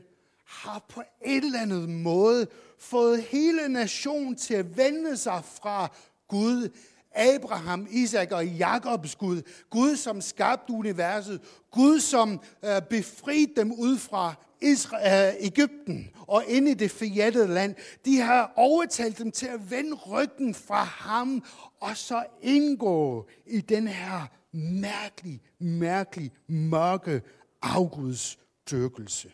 har 0.48 0.86
på 0.90 1.02
en 1.26 1.44
eller 1.44 1.62
anden 1.62 2.04
måde 2.04 2.48
fået 2.80 3.24
hele 3.24 3.70
nationen 3.70 4.36
til 4.36 4.54
at 4.54 4.78
vende 4.78 5.18
sig 5.18 5.42
fra 5.46 5.92
Gud, 6.28 6.70
Abraham, 7.16 7.88
Isak 7.92 8.32
og 8.32 8.48
Jakobs 8.48 9.16
Gud. 9.16 9.42
Gud, 9.70 9.96
som 9.96 10.22
skabte 10.22 10.74
universet. 10.74 11.42
Gud, 11.72 12.00
som 12.00 12.42
øh, 12.66 12.82
befriede 12.82 13.54
dem 13.56 13.72
ud 13.72 13.98
fra 13.98 14.34
Israel, 14.62 15.36
øh, 15.36 15.46
Ægypten 15.46 16.10
og 16.28 16.44
ind 16.48 16.68
i 16.68 16.74
det 16.74 16.92
forjættede 16.92 17.48
land. 17.48 17.76
De 18.06 18.18
har 18.18 18.54
overtalt 18.56 19.18
dem 19.18 19.32
til 19.32 19.48
at 19.48 19.72
vende 19.72 19.94
ryggen 19.94 20.54
fra 20.54 20.84
ham 20.84 21.44
og 21.80 21.98
så 21.98 22.24
indgå 22.42 23.28
i 23.46 23.62
den 23.62 23.88
her 23.88 24.37
mærkelig, 24.52 25.42
mærkelig, 25.60 26.32
mørke 26.48 27.22
afgudsdyrkelse. 27.62 29.32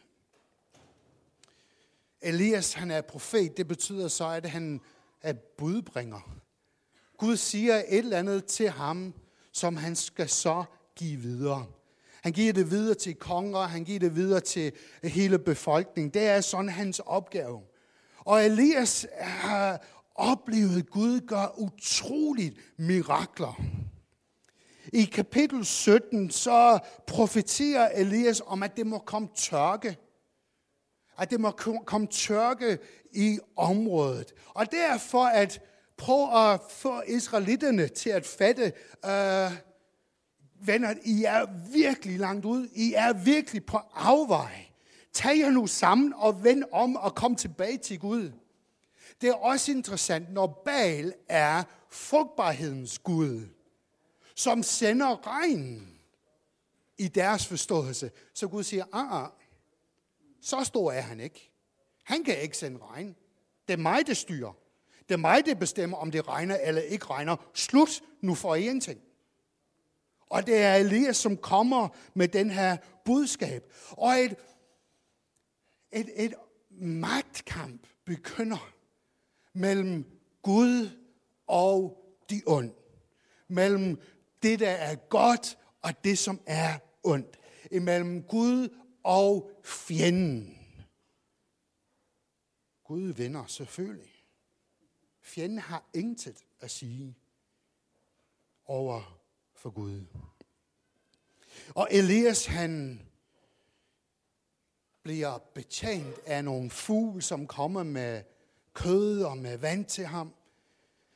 Elias, 2.21 2.73
han 2.73 2.91
er 2.91 3.01
profet. 3.01 3.57
Det 3.57 3.67
betyder 3.67 4.07
så, 4.07 4.27
at 4.27 4.45
han 4.45 4.81
er 5.21 5.33
budbringer. 5.57 6.39
Gud 7.17 7.37
siger 7.37 7.75
et 7.75 7.85
eller 7.89 8.17
andet 8.17 8.45
til 8.45 8.69
ham, 8.69 9.13
som 9.51 9.75
han 9.75 9.95
skal 9.95 10.29
så 10.29 10.63
give 10.95 11.19
videre. 11.19 11.65
Han 12.23 12.31
giver 12.31 12.53
det 12.53 12.71
videre 12.71 12.95
til 12.95 13.15
konger, 13.15 13.59
han 13.59 13.83
giver 13.83 13.99
det 13.99 14.15
videre 14.15 14.39
til 14.39 14.71
hele 15.03 15.39
befolkningen. 15.39 16.13
Det 16.13 16.27
er 16.27 16.41
sådan 16.41 16.69
hans 16.69 16.99
opgave. 16.99 17.61
Og 18.19 18.45
Elias 18.45 19.07
har 19.19 19.85
oplevet, 20.15 20.77
at 20.77 20.89
Gud 20.89 21.19
gør 21.19 21.59
utroligt 21.59 22.57
mirakler. 22.77 23.61
I 24.93 25.03
kapitel 25.03 25.65
17, 25.65 26.31
så 26.31 26.79
profeterer 27.07 27.89
Elias 27.89 28.41
om, 28.45 28.63
at 28.63 28.77
det 28.77 28.87
må 28.87 28.97
komme 28.97 29.27
tørke. 29.35 29.97
At 31.17 31.31
det 31.31 31.39
må 31.39 31.51
komme 31.85 32.07
tørke 32.07 32.77
i 33.11 33.39
området. 33.55 34.33
Og 34.47 34.71
derfor 34.71 35.25
at 35.25 35.61
prøve 35.97 36.53
at 36.53 36.59
få 36.69 37.01
israelitterne 37.07 37.87
til 37.87 38.09
at 38.09 38.25
fatte, 38.25 38.73
øh, 39.05 39.51
venner, 40.65 40.93
I 41.03 41.23
er 41.23 41.45
virkelig 41.71 42.19
langt 42.19 42.45
ud. 42.45 42.67
I 42.73 42.93
er 42.93 43.13
virkelig 43.13 43.65
på 43.65 43.79
afvej. 43.93 44.65
Tag 45.13 45.39
jer 45.39 45.49
nu 45.49 45.67
sammen 45.67 46.13
og 46.13 46.43
vend 46.43 46.63
om 46.71 46.95
og 46.95 47.15
kom 47.15 47.35
tilbage 47.35 47.77
til 47.77 47.99
Gud. 47.99 48.31
Det 49.21 49.29
er 49.29 49.33
også 49.33 49.71
interessant, 49.71 50.33
når 50.33 50.61
Baal 50.65 51.13
er 51.29 51.63
frugtbarhedens 51.89 52.99
Gud, 52.99 53.41
som 54.35 54.63
sender 54.63 55.27
regn 55.27 55.89
i 56.97 57.07
deres 57.07 57.47
forståelse, 57.47 58.11
så 58.33 58.47
Gud 58.47 58.63
siger, 58.63 58.85
ah, 58.91 59.23
ah, 59.23 59.29
så 60.41 60.63
stor 60.63 60.91
er 60.91 61.01
han 61.01 61.19
ikke. 61.19 61.51
Han 62.03 62.23
kan 62.23 62.41
ikke 62.41 62.57
sende 62.57 62.79
regn. 62.81 63.15
Det 63.67 63.73
er 63.73 63.77
mig, 63.77 64.07
der 64.07 64.13
styrer. 64.13 64.53
Det 65.09 65.13
er 65.13 65.17
mig, 65.17 65.45
der 65.45 65.55
bestemmer, 65.55 65.97
om 65.97 66.11
det 66.11 66.27
regner 66.27 66.57
eller 66.57 66.81
ikke 66.81 67.05
regner. 67.05 67.35
Slut, 67.53 68.03
nu 68.21 68.35
får 68.35 68.55
I 68.55 68.61
ingenting. 68.61 69.01
Og 70.29 70.47
det 70.47 70.57
er 70.57 70.75
Elias, 70.75 71.17
som 71.17 71.37
kommer 71.37 71.89
med 72.13 72.27
den 72.27 72.49
her 72.49 72.77
budskab. 73.05 73.73
Og 73.91 74.13
et, 74.13 74.35
et, 75.91 76.09
et 76.15 76.33
magtkamp 76.69 77.87
begynder 78.05 78.73
mellem 79.53 80.05
Gud 80.41 80.89
og 81.47 81.97
de 82.29 82.41
ond. 82.45 82.71
Mellem 83.47 84.01
det, 84.43 84.59
der 84.59 84.71
er 84.71 84.95
godt, 84.95 85.57
og 85.81 86.03
det, 86.03 86.17
som 86.17 86.41
er 86.45 86.79
ondt. 87.03 87.39
Imellem 87.71 88.23
Gud 88.23 88.79
og 89.03 89.51
fjenden. 89.63 90.59
Gud 92.83 93.13
vinder 93.13 93.45
selvfølgelig. 93.45 94.25
Fjenden 95.21 95.59
har 95.59 95.83
intet 95.93 96.45
at 96.59 96.71
sige 96.71 97.17
over 98.65 99.19
for 99.55 99.69
Gud. 99.69 100.05
Og 101.75 101.87
Elias, 101.91 102.45
han 102.45 103.01
bliver 105.03 105.37
betjent 105.37 106.19
af 106.25 106.43
nogle 106.43 106.69
fugle, 106.69 107.21
som 107.21 107.47
kommer 107.47 107.83
med 107.83 108.23
kød 108.73 109.23
og 109.23 109.37
med 109.37 109.57
vand 109.57 109.85
til 109.85 110.05
ham. 110.05 110.33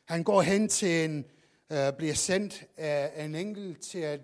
Han 0.05 0.23
går 0.23 0.41
hen 0.41 0.69
til 0.69 1.05
en, 1.05 1.25
uh, 1.69 1.97
bliver 1.97 2.13
sendt 2.13 2.63
af 2.77 3.25
en 3.25 3.35
engel 3.35 3.75
til 3.75 3.99
at 3.99 4.19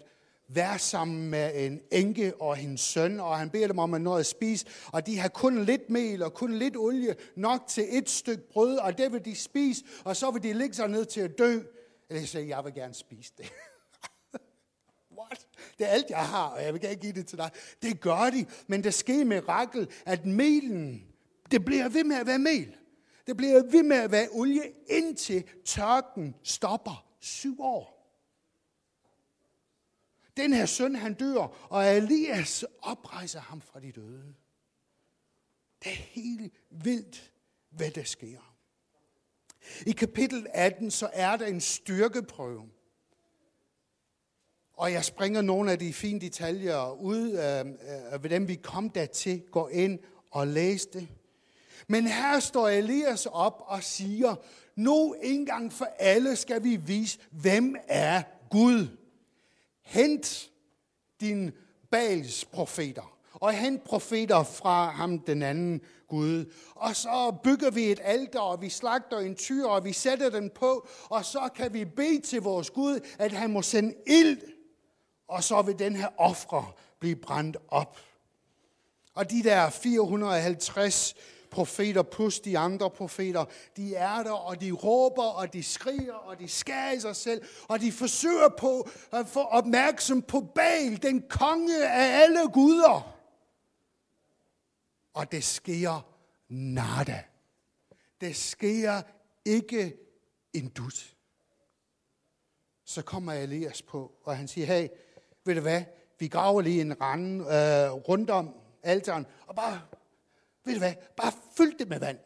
være 0.47 0.79
sammen 0.79 1.29
med 1.29 1.51
en 1.55 1.81
enke 1.91 2.41
og 2.41 2.55
hendes 2.55 2.81
søn, 2.81 3.19
og 3.19 3.37
han 3.37 3.49
beder 3.49 3.67
dem 3.67 3.79
om 3.79 3.93
at 3.93 4.01
noget 4.01 4.19
at 4.19 4.25
spise, 4.25 4.65
og 4.91 5.07
de 5.07 5.19
har 5.19 5.29
kun 5.29 5.65
lidt 5.65 5.89
mel 5.89 6.23
og 6.23 6.33
kun 6.33 6.53
lidt 6.53 6.77
olie, 6.77 7.15
nok 7.35 7.67
til 7.67 7.85
et 7.89 8.09
stykke 8.09 8.43
brød, 8.49 8.77
og 8.77 8.97
det 8.97 9.11
vil 9.11 9.25
de 9.25 9.35
spise, 9.35 9.83
og 10.03 10.15
så 10.15 10.31
vil 10.31 10.43
de 10.43 10.53
ligge 10.53 10.75
sig 10.75 10.87
ned 10.87 11.05
til 11.05 11.21
at 11.21 11.37
dø. 11.37 11.59
Eller 12.09 12.29
jeg 12.33 12.47
jeg 12.47 12.65
vil 12.65 12.73
gerne 12.73 12.93
spise 12.93 13.33
det. 13.37 13.45
What? 15.19 15.47
Det 15.77 15.87
er 15.87 15.91
alt, 15.91 16.09
jeg 16.09 16.25
har, 16.25 16.47
og 16.47 16.63
jeg 16.63 16.73
vil 16.73 16.81
gerne 16.81 16.95
give 16.95 17.13
det 17.13 17.27
til 17.27 17.37
dig. 17.37 17.49
Det 17.81 18.01
gør 18.01 18.29
de, 18.29 18.45
men 18.67 18.83
der 18.83 18.91
sker 18.91 19.25
mirakel, 19.25 19.89
at 20.05 20.25
melen, 20.25 21.03
det 21.51 21.65
bliver 21.65 21.89
ved 21.89 22.03
med 22.03 22.15
at 22.15 22.27
være 22.27 22.39
mel. 22.39 22.75
Det 23.27 23.37
bliver 23.37 23.63
ved 23.71 23.83
med 23.83 23.97
at 23.97 24.11
være 24.11 24.27
olie, 24.31 24.61
indtil 24.87 25.43
tørken 25.65 26.35
stopper 26.43 27.12
syv 27.23 27.61
år. 27.61 27.99
Den 30.37 30.53
her 30.53 30.65
søn, 30.65 30.95
han 30.95 31.13
dør, 31.13 31.67
og 31.69 31.97
Elias 31.97 32.65
oprejser 32.81 33.39
ham 33.39 33.61
fra 33.61 33.79
de 33.79 33.91
døde. 33.91 34.33
Det 35.83 35.91
er 35.91 35.95
helt 35.95 36.53
vildt, 36.69 37.31
hvad 37.69 37.91
der 37.91 38.03
sker. 38.03 38.55
I 39.87 39.91
kapitel 39.91 40.47
18, 40.53 40.91
så 40.91 41.09
er 41.13 41.37
der 41.37 41.45
en 41.45 41.61
styrkeprøve. 41.61 42.69
Og 44.73 44.91
jeg 44.91 45.05
springer 45.05 45.41
nogle 45.41 45.71
af 45.71 45.79
de 45.79 45.93
fine 45.93 46.21
detaljer 46.21 46.91
ud, 46.91 47.31
øh, 47.31 48.19
hvordan 48.19 48.47
vi 48.47 48.55
kom 48.55 48.89
dertil. 48.89 49.41
Gå 49.51 49.67
ind 49.67 49.99
og 50.31 50.47
læs 50.47 50.85
det. 50.85 51.07
Men 51.87 52.07
her 52.07 52.39
står 52.39 52.69
Elias 52.69 53.25
op 53.25 53.63
og 53.65 53.83
siger, 53.83 54.35
nu 54.75 55.15
en 55.21 55.45
gang 55.45 55.73
for 55.73 55.87
alle 55.99 56.35
skal 56.35 56.63
vi 56.63 56.75
vise, 56.75 57.19
hvem 57.31 57.75
er 57.87 58.21
Gud. 58.49 58.87
Hent 59.81 60.49
din 61.21 61.51
Bals 61.91 62.45
profeter, 62.45 63.17
og 63.33 63.53
hent 63.53 63.83
profeter 63.83 64.43
fra 64.43 64.89
ham, 64.89 65.19
den 65.19 65.41
anden 65.41 65.81
Gud. 66.07 66.53
Og 66.75 66.95
så 66.95 67.35
bygger 67.43 67.71
vi 67.71 67.83
et 67.91 67.99
alter, 68.03 68.39
og 68.39 68.61
vi 68.61 68.69
slagter 68.69 69.19
en 69.19 69.35
tyr, 69.35 69.65
og 69.65 69.85
vi 69.85 69.93
sætter 69.93 70.29
den 70.29 70.49
på, 70.49 70.87
og 71.09 71.25
så 71.25 71.49
kan 71.55 71.73
vi 71.73 71.85
bede 71.85 72.21
til 72.21 72.41
vores 72.41 72.69
Gud, 72.69 72.99
at 73.19 73.31
han 73.31 73.49
må 73.49 73.61
sende 73.61 73.93
ild, 74.07 74.41
og 75.27 75.43
så 75.43 75.61
vil 75.61 75.79
den 75.79 75.95
her 75.95 76.07
ofre 76.17 76.65
blive 76.99 77.15
brændt 77.15 77.57
op. 77.67 77.99
Og 79.13 79.31
de 79.31 79.43
der 79.43 79.69
450 79.69 81.15
profeter 81.53 82.03
plus 82.03 82.39
de 82.39 82.57
andre 82.57 82.89
profeter, 82.89 83.45
de 83.77 83.95
er 83.95 84.23
der, 84.23 84.31
og 84.31 84.61
de 84.61 84.71
råber, 84.71 85.23
og 85.23 85.53
de 85.53 85.63
skriger, 85.63 86.13
og 86.13 86.39
de 86.39 86.47
skærer 86.47 86.91
i 86.91 86.99
sig 86.99 87.15
selv, 87.15 87.41
og 87.67 87.79
de 87.79 87.91
forsøger 87.91 88.49
på 88.57 88.89
at 89.11 89.27
få 89.27 89.39
opmærksom 89.39 90.21
på 90.21 90.41
Baal, 90.41 91.01
den 91.01 91.23
konge 91.29 91.87
af 91.87 92.21
alle 92.21 92.49
guder. 92.53 93.17
Og 95.13 95.31
det 95.31 95.43
sker 95.43 96.07
nada. 96.49 97.23
Det 98.21 98.35
sker 98.35 99.01
ikke 99.45 99.97
en 100.53 100.69
dut. 100.69 101.15
Så 102.85 103.01
kommer 103.01 103.33
Elias 103.33 103.81
på, 103.81 104.11
og 104.23 104.37
han 104.37 104.47
siger, 104.47 104.67
hey, 104.67 104.87
ved 105.45 105.55
du 105.55 105.61
hvad, 105.61 105.83
vi 106.19 106.27
graver 106.27 106.61
lige 106.61 106.81
en 106.81 107.01
rande 107.01 107.39
øh, 107.39 107.91
rundt 107.91 108.29
om 108.29 108.55
alteren, 108.83 109.25
og 109.47 109.55
bare 109.55 109.81
ved 110.65 110.73
du 110.73 110.79
hvad, 110.79 110.93
bare 111.17 111.31
fyld 111.57 111.77
det 111.77 111.87
med 111.87 111.99
vand. 111.99 112.19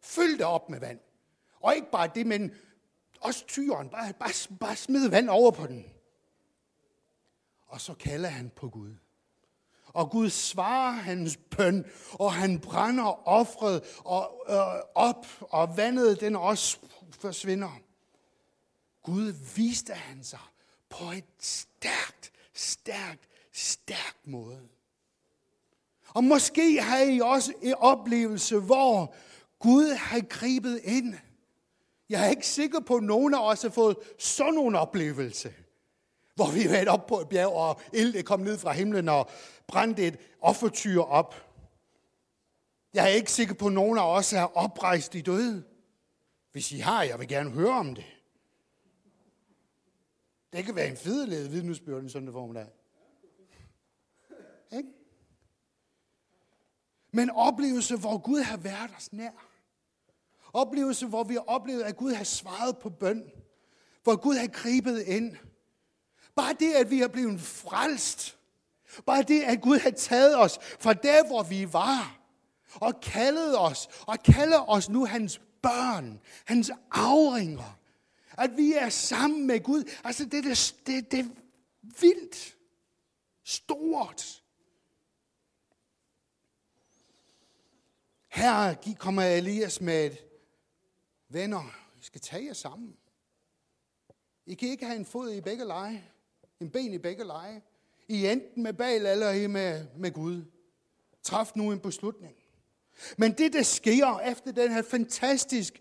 Fyld 0.00 0.38
det 0.38 0.46
op 0.46 0.70
med 0.70 0.80
vand. 0.80 1.00
Og 1.60 1.74
ikke 1.74 1.90
bare 1.90 2.10
det, 2.14 2.26
men 2.26 2.54
også 3.20 3.46
tyren. 3.46 3.88
Bare, 3.88 4.12
bare, 4.12 4.56
bare 4.60 4.76
smid 4.76 5.08
vand 5.08 5.28
over 5.28 5.50
på 5.50 5.66
den. 5.66 5.86
Og 7.66 7.80
så 7.80 7.94
kalder 7.94 8.28
han 8.28 8.50
på 8.56 8.68
Gud. 8.68 8.94
Og 9.86 10.10
Gud 10.10 10.30
svarer 10.30 10.90
hans 10.90 11.38
bøn, 11.50 11.84
og 12.12 12.32
han 12.32 12.60
brænder 12.60 13.28
offret 13.28 13.82
og, 13.98 14.44
øh, 14.48 14.82
op, 14.94 15.26
og 15.40 15.76
vandet 15.76 16.20
den 16.20 16.36
også 16.36 16.78
forsvinder. 17.10 17.80
Gud 19.02 19.54
viste 19.56 19.94
han 19.94 20.24
sig 20.24 20.38
på 20.88 21.10
et 21.10 21.24
stærkt, 21.38 22.32
stærkt, 22.54 23.28
stærkt 23.52 24.26
måde. 24.26 24.68
Og 26.14 26.24
måske 26.24 26.82
har 26.82 26.98
I 26.98 27.20
også 27.20 27.52
en 27.62 27.74
oplevelse, 27.74 28.58
hvor 28.58 29.14
Gud 29.58 29.94
har 29.94 30.20
grebet 30.20 30.80
ind. 30.84 31.14
Jeg 32.08 32.26
er 32.26 32.30
ikke 32.30 32.46
sikker 32.46 32.80
på, 32.80 32.96
at 32.96 33.02
nogen 33.02 33.34
af 33.34 33.50
os 33.50 33.62
har 33.62 33.70
fået 33.70 33.96
sådan 34.18 34.58
en 34.58 34.74
oplevelse. 34.74 35.54
Hvor 36.34 36.50
vi 36.50 36.70
været 36.70 36.88
op 36.88 37.06
på 37.06 37.20
et 37.20 37.28
bjerg, 37.28 37.52
og 37.52 37.80
ild 37.92 38.22
kom 38.22 38.40
ned 38.40 38.58
fra 38.58 38.72
himlen 38.72 39.08
og 39.08 39.30
brændte 39.66 40.06
et 40.06 40.18
offertyr 40.40 41.00
op. 41.00 41.34
Jeg 42.94 43.04
er 43.04 43.08
ikke 43.08 43.32
sikker 43.32 43.54
på, 43.54 43.66
at 43.66 43.72
nogen 43.72 43.98
af 43.98 44.16
os 44.16 44.32
er 44.32 44.56
oprejst 44.56 45.14
i 45.14 45.20
døde. 45.20 45.64
Hvis 46.52 46.72
I 46.72 46.78
har, 46.78 47.02
jeg 47.02 47.18
vil 47.18 47.28
gerne 47.28 47.50
høre 47.50 47.72
om 47.72 47.94
det. 47.94 48.04
Det 50.52 50.64
kan 50.64 50.76
være 50.76 50.88
en 50.88 50.96
fedeledet 50.96 51.52
vidnesbyrd 51.52 52.02
en 52.02 52.10
søndag 52.10 52.32
formiddag. 52.32 52.66
Men 57.12 57.30
oplevelse, 57.30 57.96
hvor 57.96 58.18
Gud 58.18 58.40
har 58.40 58.56
været 58.56 58.90
os 58.96 59.12
nær. 59.12 59.30
Oplevelse, 60.52 61.06
hvor 61.06 61.24
vi 61.24 61.34
har 61.34 61.44
oplevet, 61.46 61.82
at 61.82 61.96
Gud 61.96 62.12
har 62.12 62.24
svaret 62.24 62.78
på 62.78 62.90
bøn. 62.90 63.24
Hvor 64.02 64.16
Gud 64.16 64.34
har 64.34 64.46
gribet 64.46 65.02
ind. 65.02 65.36
Bare 66.36 66.52
det, 66.60 66.72
at 66.72 66.90
vi 66.90 67.02
er 67.02 67.08
blevet 67.08 67.40
frelst. 67.40 68.38
Bare 69.06 69.22
det, 69.22 69.42
at 69.42 69.60
Gud 69.60 69.78
har 69.78 69.90
taget 69.90 70.38
os 70.38 70.58
fra 70.80 70.92
der, 70.92 71.26
hvor 71.26 71.42
vi 71.42 71.72
var. 71.72 72.18
Og 72.74 73.00
kaldet 73.00 73.58
os. 73.58 73.88
Og 74.06 74.22
kalder 74.22 74.70
os 74.70 74.88
nu 74.88 75.06
hans 75.06 75.40
børn. 75.62 76.20
Hans 76.44 76.70
afringer. 76.90 77.78
At 78.38 78.56
vi 78.56 78.72
er 78.72 78.88
sammen 78.88 79.46
med 79.46 79.62
Gud. 79.62 79.90
Altså, 80.04 80.24
det, 80.24 80.44
det, 80.44 80.74
det, 80.86 81.10
det 81.10 81.20
er 81.20 81.28
vildt. 82.00 82.56
Stort. 83.44 84.41
Her 88.32 88.74
kommer 88.98 89.22
Elias 89.22 89.80
med 89.80 90.06
et 90.06 90.24
venner, 91.28 91.74
I 92.00 92.04
skal 92.04 92.20
tage 92.20 92.46
jer 92.46 92.52
sammen. 92.52 92.96
I 94.46 94.54
kan 94.54 94.68
ikke 94.68 94.86
have 94.86 94.96
en 94.96 95.06
fod 95.06 95.30
i 95.30 95.40
begge 95.40 95.64
leje, 95.64 96.04
en 96.60 96.70
ben 96.70 96.92
i 96.92 96.98
begge 96.98 97.24
leje. 97.24 97.62
I 98.08 98.24
er 98.24 98.32
enten 98.32 98.62
med 98.62 98.72
Baal 98.72 99.06
eller 99.06 99.30
I 99.30 99.46
med, 99.46 99.86
med 99.96 100.12
Gud. 100.12 100.44
Træf 101.22 101.52
nu 101.54 101.72
en 101.72 101.80
beslutning. 101.80 102.36
Men 103.18 103.32
det, 103.32 103.52
der 103.52 103.62
sker 103.62 104.18
efter 104.18 104.52
den 104.52 104.72
her 104.72 104.82
fantastisk 104.82 105.80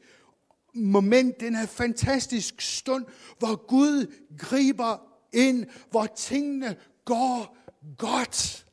moment, 0.74 1.40
den 1.40 1.56
her 1.56 1.66
fantastisk 1.66 2.62
stund, 2.62 3.06
hvor 3.40 3.66
Gud 3.66 4.14
griber 4.38 4.98
ind, 5.34 5.66
hvor 5.90 6.06
tingene 6.06 6.78
går 7.06 7.58
godt, 7.98 8.66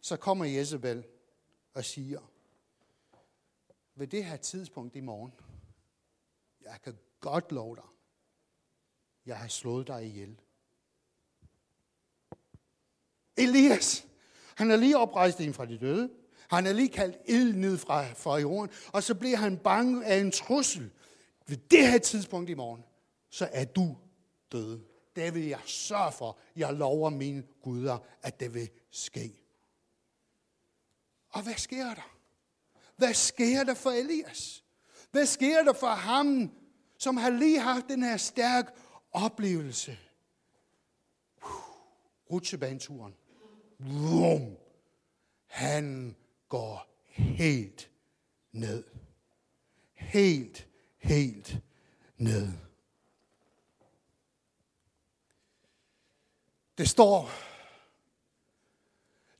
så 0.00 0.16
kommer 0.16 0.44
Jezebel 0.44 1.04
og 1.74 1.84
siger, 1.84 2.20
ved 3.94 4.06
det 4.06 4.24
her 4.24 4.36
tidspunkt 4.36 4.96
i 4.96 5.00
morgen, 5.00 5.32
jeg 6.60 6.78
kan 6.84 6.98
godt 7.20 7.52
love 7.52 7.76
dig, 7.76 7.84
jeg 9.26 9.38
har 9.38 9.48
slået 9.48 9.86
dig 9.86 10.06
ihjel. 10.06 10.40
Elias, 13.36 14.06
han 14.54 14.70
er 14.70 14.76
lige 14.76 14.98
oprejst 14.98 15.40
ind 15.40 15.54
fra 15.54 15.66
de 15.66 15.78
døde. 15.78 16.10
Han 16.48 16.66
er 16.66 16.72
lige 16.72 16.88
kaldt 16.88 17.16
ild 17.28 17.54
ned 17.54 17.78
fra, 17.78 18.12
fra 18.12 18.38
jorden. 18.38 18.70
Og 18.92 19.02
så 19.02 19.14
bliver 19.14 19.36
han 19.36 19.58
bange 19.58 20.04
af 20.04 20.18
en 20.18 20.30
trussel. 20.30 20.90
Ved 21.46 21.56
det 21.56 21.90
her 21.90 21.98
tidspunkt 21.98 22.50
i 22.50 22.54
morgen, 22.54 22.84
så 23.30 23.48
er 23.52 23.64
du 23.64 23.96
død. 24.52 24.80
Det 25.16 25.34
vil 25.34 25.46
jeg 25.46 25.60
sørge 25.66 26.12
for. 26.12 26.38
Jeg 26.56 26.74
lover 26.74 27.10
mine 27.10 27.42
guder, 27.62 27.98
at 28.22 28.40
det 28.40 28.54
vil 28.54 28.70
ske. 28.90 29.41
Og 31.32 31.42
hvad 31.42 31.54
sker 31.54 31.94
der? 31.94 32.16
Hvad 32.96 33.14
sker 33.14 33.64
der 33.64 33.74
for 33.74 33.90
Elias? 33.90 34.64
Hvad 35.10 35.26
sker 35.26 35.62
der 35.62 35.72
for 35.72 35.86
ham, 35.86 36.50
som 36.98 37.16
har 37.16 37.30
lige 37.30 37.60
haft 37.60 37.88
den 37.88 38.02
her 38.02 38.16
stærk 38.16 38.74
oplevelse? 39.12 39.98
Rutsjebaneturen. 42.30 43.14
Vum. 43.78 44.56
Han 45.46 46.16
går 46.48 47.02
helt 47.06 47.90
ned. 48.52 48.84
Helt, 49.94 50.68
helt 50.98 51.58
ned. 52.16 52.48
Det 56.78 56.88
står 56.88 57.30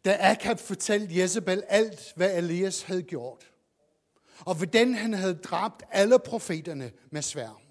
da 0.05 0.17
Akab 0.21 0.59
fortalte 0.59 1.17
Jezebel 1.17 1.65
alt, 1.69 2.13
hvad 2.17 2.37
Elias 2.37 2.83
havde 2.83 3.03
gjort, 3.03 3.53
og 4.41 4.55
hvordan 4.55 4.95
han 4.95 5.13
havde 5.13 5.35
dræbt 5.35 5.83
alle 5.91 6.19
profeterne 6.19 6.93
med 7.11 7.23
svær, 7.23 7.63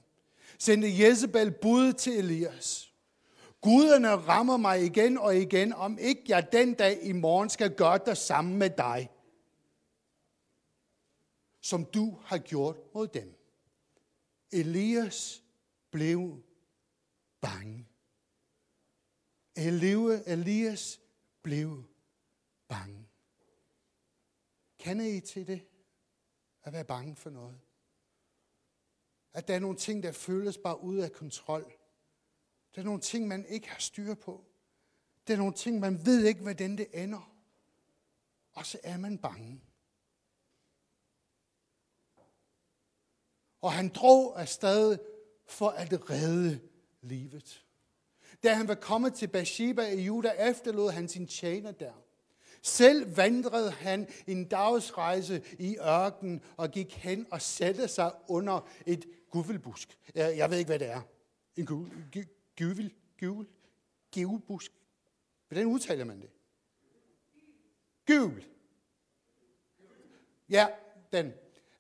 sendte 0.59 0.87
Jezebel 0.99 1.51
bud 1.51 1.93
til 1.93 2.13
Elias. 2.13 2.93
Guderne 3.61 4.09
rammer 4.09 4.57
mig 4.57 4.85
igen 4.85 5.17
og 5.17 5.35
igen, 5.35 5.73
om 5.73 5.97
ikke 5.97 6.23
jeg 6.27 6.51
den 6.51 6.73
dag 6.73 6.99
i 7.03 7.11
morgen 7.11 7.49
skal 7.49 7.75
gøre 7.75 7.99
det 8.05 8.17
samme 8.17 8.55
med 8.57 8.69
dig, 8.69 9.09
som 11.61 11.85
du 11.85 12.17
har 12.23 12.37
gjort 12.37 12.75
mod 12.93 13.07
dem. 13.07 13.35
Elias 14.51 15.43
blev 15.91 16.43
bange. 17.41 17.87
Elias 19.55 20.99
blev 21.43 21.90
bange. 22.71 23.09
Kender 24.77 25.05
I 25.05 25.19
til 25.19 25.47
det? 25.47 25.67
At 26.63 26.73
være 26.73 26.85
bange 26.85 27.15
for 27.15 27.29
noget. 27.29 27.59
At 29.33 29.47
der 29.47 29.55
er 29.55 29.59
nogle 29.59 29.77
ting, 29.77 30.03
der 30.03 30.11
føles 30.11 30.57
bare 30.57 30.81
ud 30.81 30.97
af 30.97 31.11
kontrol. 31.11 31.73
Der 32.75 32.81
er 32.81 32.85
nogle 32.85 33.01
ting, 33.01 33.27
man 33.27 33.45
ikke 33.45 33.69
har 33.69 33.79
styr 33.79 34.13
på. 34.13 34.45
Der 35.27 35.33
er 35.33 35.37
nogle 35.37 35.53
ting, 35.53 35.79
man 35.79 36.05
ved 36.05 36.25
ikke, 36.25 36.41
hvordan 36.41 36.77
det 36.77 37.03
ender. 37.03 37.35
Og 38.51 38.65
så 38.65 38.79
er 38.83 38.97
man 38.97 39.17
bange. 39.17 39.61
Og 43.61 43.73
han 43.73 43.89
drog 43.89 44.41
afsted 44.41 44.99
for 45.45 45.69
at 45.69 46.09
redde 46.09 46.69
livet. 47.01 47.65
Da 48.43 48.53
han 48.53 48.67
var 48.67 48.75
kommet 48.75 49.13
til 49.13 49.27
Bathsheba 49.27 49.87
i 49.87 50.01
Juda, 50.01 50.49
efterlod 50.49 50.91
han 50.91 51.09
sin 51.09 51.27
tjener 51.27 51.71
der. 51.71 51.93
Selv 52.61 53.17
vandrede 53.17 53.71
han 53.71 54.07
en 54.27 54.47
dagsrejse 54.47 55.43
i 55.59 55.77
ørkenen 55.77 56.41
og 56.57 56.71
gik 56.71 56.93
hen 56.93 57.27
og 57.31 57.41
satte 57.41 57.87
sig 57.87 58.11
under 58.27 58.67
et 58.85 59.05
guvelbusk. 59.29 59.97
Jeg 60.15 60.49
ved 60.49 60.57
ikke, 60.57 60.69
hvad 60.69 60.79
det 60.79 60.89
er. 60.89 61.01
En 61.55 61.65
guvel, 61.65 62.91
guvel, 63.19 63.47
guvelbusk. 64.13 64.71
Hvordan 65.47 65.65
udtaler 65.67 66.05
man 66.05 66.21
det? 66.21 66.29
Gyvel. 68.05 68.47
Ja, 70.49 70.67
den. 71.11 71.25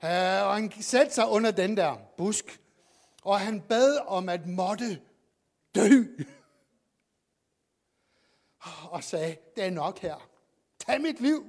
Øh, 0.03 0.45
og 0.47 0.53
han 0.53 0.71
satte 0.81 1.13
sig 1.13 1.27
under 1.27 1.51
den 1.51 1.77
der 1.77 1.97
busk, 2.17 2.61
og 3.23 3.39
han 3.39 3.61
bad 3.61 3.97
om 3.97 4.29
at 4.29 4.47
måtte 4.47 5.01
dø. 5.75 6.03
Og 8.91 9.03
sagde, 9.03 9.37
det 9.55 9.63
er 9.63 9.69
nok 9.69 9.99
her. 9.99 10.30
Tag 10.91 11.01
mit 11.01 11.19
liv, 11.19 11.45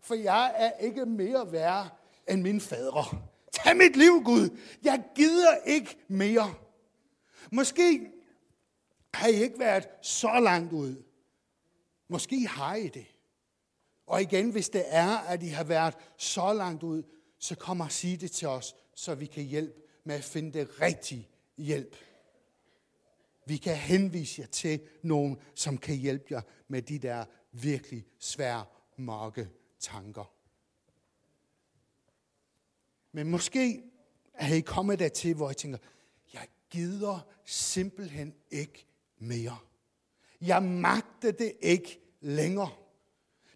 for 0.00 0.14
jeg 0.14 0.54
er 0.56 0.84
ikke 0.86 1.06
mere 1.06 1.52
værd 1.52 1.98
end 2.28 2.42
min 2.42 2.60
fader. 2.60 3.30
Tag 3.52 3.76
mit 3.76 3.96
liv, 3.96 4.22
Gud. 4.24 4.58
Jeg 4.82 5.04
gider 5.14 5.56
ikke 5.66 5.96
mere. 6.08 6.54
Måske 7.52 8.10
har 9.14 9.28
I 9.28 9.32
ikke 9.32 9.58
været 9.58 9.88
så 10.02 10.40
langt 10.40 10.72
ud. 10.72 11.02
Måske 12.08 12.46
har 12.46 12.74
I 12.74 12.88
det. 12.88 13.06
Og 14.06 14.22
igen, 14.22 14.50
hvis 14.50 14.68
det 14.68 14.84
er, 14.86 15.18
at 15.18 15.42
I 15.42 15.48
har 15.48 15.64
været 15.64 15.94
så 16.16 16.52
langt 16.52 16.82
ud, 16.82 17.02
så 17.38 17.54
kom 17.54 17.80
og 17.80 17.92
sig 17.92 18.20
det 18.20 18.30
til 18.30 18.48
os, 18.48 18.76
så 18.94 19.14
vi 19.14 19.26
kan 19.26 19.44
hjælpe 19.44 19.80
med 20.04 20.14
at 20.14 20.24
finde 20.24 20.58
det 20.58 20.80
rigtige 20.80 21.28
hjælp. 21.56 21.96
Vi 23.46 23.56
kan 23.56 23.76
henvise 23.76 24.40
jer 24.40 24.48
til 24.48 24.80
nogen, 25.02 25.38
som 25.54 25.78
kan 25.78 25.96
hjælpe 25.96 26.26
jer 26.30 26.40
med 26.68 26.82
de 26.82 26.98
der 26.98 27.24
virkelig 27.52 28.06
svære, 28.18 28.64
mørke 28.96 29.48
tanker. 29.78 30.32
Men 33.12 33.30
måske 33.30 33.82
er 34.34 34.54
I 34.54 34.60
kommet 34.60 34.98
dertil, 34.98 35.34
hvor 35.34 35.50
I 35.50 35.54
tænker, 35.54 35.78
jeg 36.32 36.48
gider 36.70 37.20
simpelthen 37.44 38.34
ikke 38.50 38.86
mere. 39.18 39.58
Jeg 40.40 40.62
magter 40.62 41.30
det 41.30 41.52
ikke 41.60 42.00
længere. 42.20 42.70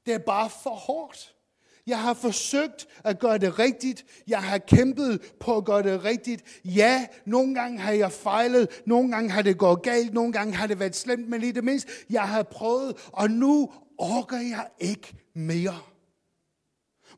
Det 0.06 0.14
er 0.14 0.18
bare 0.18 0.50
for 0.50 0.74
hårdt. 0.74 1.36
Jeg 1.86 2.00
har 2.00 2.14
forsøgt 2.14 2.86
at 3.04 3.18
gøre 3.18 3.38
det 3.38 3.58
rigtigt. 3.58 4.04
Jeg 4.26 4.42
har 4.42 4.58
kæmpet 4.58 5.32
på 5.40 5.56
at 5.56 5.64
gøre 5.64 5.82
det 5.82 6.04
rigtigt. 6.04 6.60
Ja, 6.64 7.06
nogle 7.26 7.54
gange 7.54 7.78
har 7.78 7.92
jeg 7.92 8.12
fejlet. 8.12 8.82
Nogle 8.86 9.10
gange 9.10 9.30
har 9.30 9.42
det 9.42 9.58
gået 9.58 9.82
galt. 9.82 10.14
Nogle 10.14 10.32
gange 10.32 10.54
har 10.54 10.66
det 10.66 10.78
været 10.78 10.96
slemt. 10.96 11.28
Men 11.28 11.42
i 11.42 11.52
det 11.52 11.64
mindste, 11.64 11.92
jeg 12.10 12.28
har 12.28 12.42
prøvet. 12.42 13.08
Og 13.12 13.30
nu 13.30 13.72
orker 13.98 14.36
jeg 14.36 14.68
ikke 14.78 15.14
mere. 15.34 15.78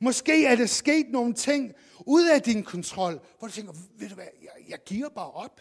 Måske 0.01 0.47
er 0.47 0.57
der 0.57 0.67
sket 0.67 1.07
nogle 1.11 1.35
ting 1.35 1.73
ud 2.07 2.29
af 2.29 2.43
din 2.43 2.63
kontrol, 2.63 3.21
hvor 3.39 3.49
du 3.49 3.55
tænker, 3.55 3.73
ved 3.99 4.09
du 4.09 4.15
hvad, 4.15 4.25
jeg, 4.43 4.69
jeg 4.69 4.79
giver 4.87 5.09
bare 5.09 5.31
op. 5.31 5.61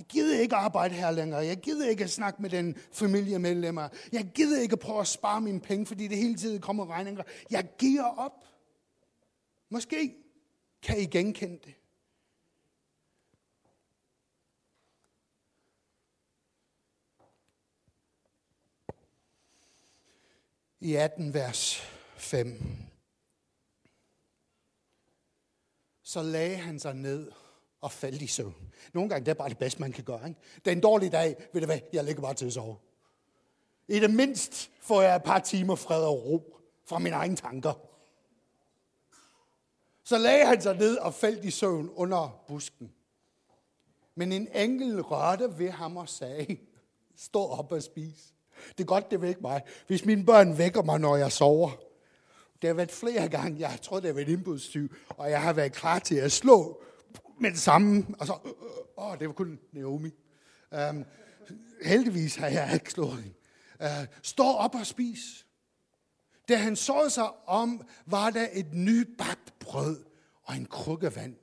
Jeg 0.00 0.06
gider 0.06 0.40
ikke 0.40 0.56
arbejde 0.56 0.94
her 0.94 1.10
længere. 1.10 1.40
Jeg 1.40 1.56
gider 1.56 1.88
ikke 1.88 2.04
at 2.04 2.10
snakke 2.10 2.42
med 2.42 2.50
den 2.50 2.76
familiemedlemmer. 2.92 3.88
Jeg 4.12 4.30
gider 4.34 4.60
ikke 4.60 4.72
at 4.72 4.78
prøve 4.78 5.00
at 5.00 5.06
spare 5.06 5.40
mine 5.40 5.60
penge, 5.60 5.86
fordi 5.86 6.08
det 6.08 6.16
hele 6.16 6.36
tiden 6.36 6.60
kommer 6.60 6.90
regninger. 6.90 7.22
Jeg 7.50 7.68
giver 7.78 8.04
op. 8.04 8.44
Måske 9.68 10.16
kan 10.82 11.00
I 11.00 11.04
genkende 11.04 11.58
det. 11.64 11.74
I 20.80 20.94
18 20.94 21.34
vers 21.34 21.82
5. 22.16 22.62
Så 26.02 26.22
lagde 26.22 26.56
han 26.56 26.78
sig 26.78 26.94
ned 26.94 27.32
og 27.80 27.92
faldt 27.92 28.22
i 28.22 28.26
søvn. 28.26 28.54
Nogle 28.92 29.08
gange 29.08 29.24
det 29.24 29.30
er 29.30 29.34
bare 29.34 29.48
det 29.48 29.58
bedste, 29.58 29.80
man 29.80 29.92
kan 29.92 30.04
gøre. 30.04 30.28
Ikke? 30.28 30.40
Det 30.56 30.66
er 30.66 30.72
en 30.72 30.80
dårlig 30.80 31.12
dag, 31.12 31.36
ved 31.52 31.60
du 31.60 31.66
hvad, 31.66 31.78
jeg 31.92 32.04
ligger 32.04 32.22
bare 32.22 32.34
til 32.34 32.46
at 32.46 32.52
sove. 32.52 32.76
I 33.88 34.00
det 34.00 34.14
mindst 34.14 34.70
får 34.80 35.02
jeg 35.02 35.16
et 35.16 35.22
par 35.22 35.38
timer 35.38 35.74
fred 35.74 36.04
og 36.04 36.24
ro 36.24 36.56
fra 36.86 36.98
mine 36.98 37.16
egne 37.16 37.36
tanker. 37.36 37.72
Så 40.04 40.18
lagde 40.18 40.46
han 40.46 40.60
sig 40.62 40.76
ned 40.76 40.96
og 40.96 41.14
faldt 41.14 41.44
i 41.44 41.50
søvn 41.50 41.90
under 41.94 42.44
busken. 42.48 42.92
Men 44.14 44.32
en 44.32 44.48
engel 44.54 45.02
rørte 45.02 45.58
ved 45.58 45.70
ham 45.70 45.96
og 45.96 46.08
sagde, 46.08 46.56
stå 47.16 47.46
op 47.46 47.72
og 47.72 47.82
spis. 47.82 48.34
Det 48.78 48.84
er 48.84 48.86
godt, 48.86 49.10
det 49.10 49.22
vækker 49.22 49.42
mig. 49.42 49.62
Hvis 49.86 50.04
mine 50.04 50.26
børn 50.26 50.58
vækker 50.58 50.82
mig, 50.82 51.00
når 51.00 51.16
jeg 51.16 51.32
sover. 51.32 51.70
Det 52.62 52.68
har 52.68 52.74
været 52.74 52.90
flere 52.90 53.28
gange, 53.28 53.60
jeg 53.60 53.78
tror, 53.82 53.96
det 54.00 54.06
har 54.06 54.14
været 54.14 54.28
indbrudstyv, 54.28 54.94
og 55.08 55.30
jeg 55.30 55.42
har 55.42 55.52
været 55.52 55.72
klar 55.72 55.98
til 55.98 56.16
at 56.16 56.32
slå 56.32 56.82
med 57.40 57.50
det 57.50 57.58
samme. 57.58 58.06
Og 58.18 58.26
så, 58.26 58.38
åh, 58.96 59.18
det 59.18 59.28
var 59.28 59.34
kun 59.34 59.60
Naomi. 59.72 60.10
Um, 60.90 61.04
heldigvis 61.82 62.36
har 62.36 62.48
jeg 62.48 62.70
ikke 62.74 62.90
slået 62.90 63.22
hende. 63.22 63.34
Uh, 63.80 64.06
stå 64.22 64.44
op 64.44 64.74
og 64.74 64.86
spis. 64.86 65.46
Da 66.48 66.56
han 66.56 66.76
så 66.76 67.08
sig 67.08 67.48
om, 67.48 67.88
var 68.06 68.30
der 68.30 68.48
et 68.52 68.74
nybagt 68.74 69.58
brød 69.58 70.04
og 70.42 70.56
en 70.56 70.66
krukke 70.66 71.16
vand 71.16 71.36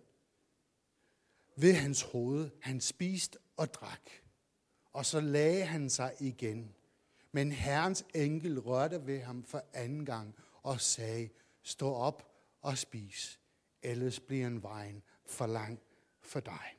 ved 1.58 1.74
hans 1.74 2.02
hoved. 2.02 2.50
Han 2.62 2.82
spiste 2.82 3.40
og 3.58 3.74
drak. 3.74 4.10
Og 4.94 5.06
så 5.06 5.20
lagde 5.20 5.66
han 5.66 5.90
sig 5.90 6.14
igen. 6.20 6.76
Men 7.32 7.52
Herrens 7.52 8.06
enkel 8.16 8.60
rørte 8.60 9.08
ved 9.08 9.22
ham 9.22 9.44
for 9.44 9.66
anden 9.74 10.06
gang 10.06 10.36
og 10.64 10.82
sagde, 10.82 11.30
stå 11.64 11.94
op 11.94 12.32
og 12.62 12.78
spis, 12.78 13.40
ellers 13.82 14.20
bliver 14.20 14.48
en 14.48 14.64
vejen 14.64 15.04
for 15.28 15.48
lang 15.48 15.80
for 16.22 16.40
dig. 16.40 16.76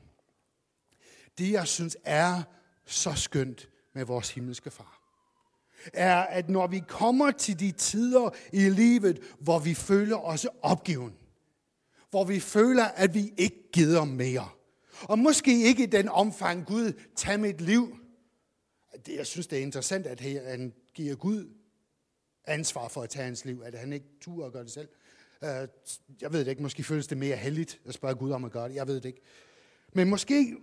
Det, 1.38 1.52
jeg 1.52 1.66
synes 1.66 1.96
er 2.04 2.42
så 2.86 3.14
skønt 3.14 3.68
med 3.92 4.04
vores 4.04 4.30
himmelske 4.30 4.70
far, 4.70 5.00
er, 5.92 6.16
at 6.16 6.48
når 6.48 6.66
vi 6.66 6.82
kommer 6.88 7.30
til 7.30 7.60
de 7.60 7.72
tider 7.72 8.30
i 8.52 8.68
livet, 8.68 9.34
hvor 9.40 9.58
vi 9.58 9.74
føler 9.74 10.16
os 10.16 10.46
opgiven, 10.62 11.16
hvor 12.10 12.24
vi 12.24 12.40
føler, 12.40 12.84
at 12.84 13.14
vi 13.14 13.32
ikke 13.36 13.70
gider 13.72 14.04
mere, 14.04 14.48
og 15.02 15.18
måske 15.18 15.64
ikke 15.64 15.82
i 15.82 15.86
den 15.86 16.08
omfang, 16.08 16.66
Gud, 16.66 16.92
tag 17.16 17.40
mit 17.40 17.60
liv. 17.60 17.98
Jeg 19.08 19.26
synes, 19.26 19.46
det 19.46 19.58
er 19.58 19.62
interessant, 19.62 20.06
at 20.06 20.20
han 20.20 20.74
giver 20.94 21.16
Gud 21.16 21.54
ansvar 22.44 22.88
for 22.88 23.02
at 23.02 23.10
tage 23.10 23.24
hans 23.24 23.44
liv, 23.44 23.62
at 23.64 23.74
han 23.74 23.92
ikke 23.92 24.06
turer 24.20 24.46
at 24.46 24.52
gøre 24.52 24.64
det 24.64 24.72
selv. 24.72 24.88
Øh, 25.44 25.68
jeg 26.20 26.32
ved 26.32 26.40
det 26.40 26.48
ikke, 26.48 26.62
måske 26.62 26.84
føles 26.84 27.06
det 27.06 27.18
mere 27.18 27.36
heldigt 27.36 27.80
at 27.86 27.94
spørge 27.94 28.14
Gud 28.14 28.30
om 28.30 28.44
at 28.44 28.52
gøre 28.52 28.68
det. 28.68 28.74
Jeg 28.74 28.86
ved 28.86 28.94
det 28.94 29.04
ikke. 29.04 29.22
Men 29.92 30.10
måske 30.10 30.56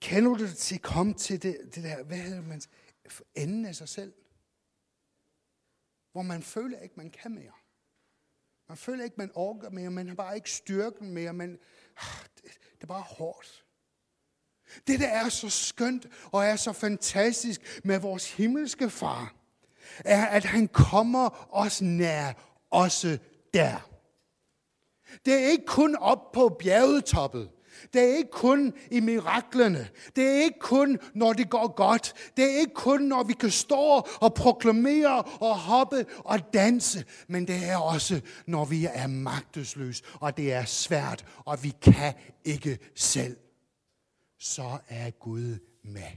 kender 0.00 0.34
du 0.34 0.44
det 0.44 0.56
til 0.56 0.74
at 0.74 0.82
komme 0.82 1.14
til 1.14 1.42
det, 1.42 1.58
det 1.74 1.84
der, 1.84 2.02
hvad 2.02 2.16
hedder 2.16 2.42
man, 2.42 2.60
enden 3.34 3.66
af 3.66 3.74
sig 3.74 3.88
selv. 3.88 4.12
Hvor 6.12 6.22
man 6.22 6.42
føler 6.42 6.78
ikke, 6.78 6.94
man 6.96 7.10
kan 7.10 7.34
mere. 7.34 7.52
Man 8.68 8.76
føler 8.76 9.04
ikke, 9.04 9.16
man 9.18 9.30
orker 9.34 9.70
mere, 9.70 9.90
man 9.90 10.08
har 10.08 10.14
bare 10.14 10.36
ikke 10.36 10.50
styrken 10.50 11.10
mere, 11.10 11.32
man, 11.32 11.58
ah, 11.96 12.24
det, 12.36 12.44
det 12.74 12.82
er 12.82 12.86
bare 12.86 13.02
hårdt. 13.02 13.64
Det, 14.86 15.00
der 15.00 15.08
er 15.08 15.28
så 15.28 15.48
skønt 15.48 16.06
og 16.32 16.44
er 16.44 16.56
så 16.56 16.72
fantastisk 16.72 17.80
med 17.84 17.98
vores 17.98 18.32
himmelske 18.32 18.90
far, 18.90 19.34
er, 19.98 20.26
at 20.26 20.44
han 20.44 20.68
kommer 20.68 21.48
os 21.54 21.82
nær, 21.82 22.32
også 22.70 23.18
der. 23.54 23.90
Det 25.24 25.34
er 25.34 25.48
ikke 25.48 25.66
kun 25.66 25.96
op 25.96 26.32
på 26.32 26.56
bjergetoppet. 26.58 27.50
Det 27.92 28.02
er 28.02 28.16
ikke 28.16 28.30
kun 28.30 28.74
i 28.90 29.00
miraklerne. 29.00 29.88
Det 30.16 30.24
er 30.24 30.42
ikke 30.42 30.58
kun, 30.58 30.98
når 31.14 31.32
det 31.32 31.50
går 31.50 31.74
godt. 31.74 32.14
Det 32.36 32.44
er 32.44 32.58
ikke 32.58 32.74
kun, 32.74 33.00
når 33.02 33.22
vi 33.22 33.32
kan 33.32 33.50
stå 33.50 34.06
og 34.20 34.34
proklamere 34.34 35.22
og 35.22 35.58
hoppe 35.58 36.06
og 36.18 36.54
danse. 36.54 37.04
Men 37.28 37.46
det 37.46 37.68
er 37.68 37.76
også, 37.76 38.20
når 38.46 38.64
vi 38.64 38.88
er 38.92 39.06
magtesløse, 39.06 40.02
og 40.20 40.36
det 40.36 40.52
er 40.52 40.64
svært, 40.64 41.24
og 41.44 41.64
vi 41.64 41.74
kan 41.82 42.14
ikke 42.44 42.78
selv. 42.94 43.36
Så 44.38 44.78
er 44.88 45.10
Gud 45.10 45.58
med. 45.82 46.10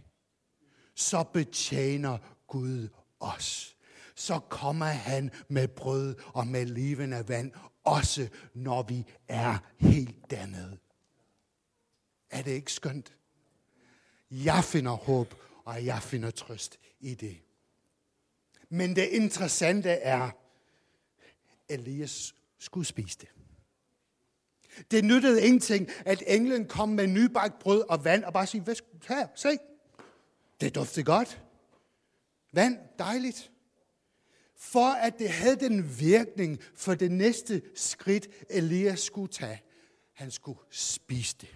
Så 0.96 1.24
betjener 1.24 2.18
Gud 2.48 2.88
os. 3.20 3.73
Så 4.16 4.40
kommer 4.40 4.86
han 4.86 5.32
med 5.48 5.68
brød 5.68 6.16
og 6.34 6.48
med 6.48 6.66
levende 6.66 7.28
vand, 7.28 7.52
også 7.84 8.28
når 8.54 8.84
vi 8.84 9.06
er 9.28 9.58
helt 9.78 10.32
dernede. 10.32 10.78
Er 12.30 12.42
det 12.42 12.52
ikke 12.52 12.72
skønt? 12.72 13.14
Jeg 14.32 14.64
finder 14.64 14.92
håb, 14.92 15.36
og 15.66 15.86
jeg 15.86 16.02
finder 16.02 16.32
trøst 16.32 16.80
i 17.00 17.14
det. 17.16 17.38
Men 18.70 18.96
det 18.96 19.08
interessante 19.08 19.90
er, 19.90 20.30
Elias 21.70 22.36
skulle 22.58 22.88
spise 22.88 23.18
det. 23.22 23.30
Det 24.92 25.06
nyttede 25.06 25.44
ingenting, 25.44 25.90
at 26.06 26.24
englen 26.28 26.68
kom 26.68 26.90
med 26.90 27.08
nybagt 27.08 27.60
brød 27.60 27.84
og 27.90 28.04
vand 28.06 28.24
og 28.24 28.34
bare 28.34 28.48
sige, 28.48 28.66
her, 29.08 29.28
se, 29.36 29.58
det 30.62 30.76
dufter 30.76 31.04
godt. 31.04 31.42
Vand, 32.52 32.78
dejligt. 33.00 33.53
For 34.72 34.90
at 34.90 35.20
det 35.20 35.30
havde 35.30 35.56
den 35.56 36.00
virkning 36.00 36.60
for 36.76 36.94
det 36.94 37.12
næste 37.12 37.62
skridt, 37.76 38.28
Elias 38.50 39.00
skulle 39.00 39.28
tage. 39.28 39.62
Han 40.14 40.32
skulle 40.32 40.60
spise 40.72 41.36
det. 41.42 41.50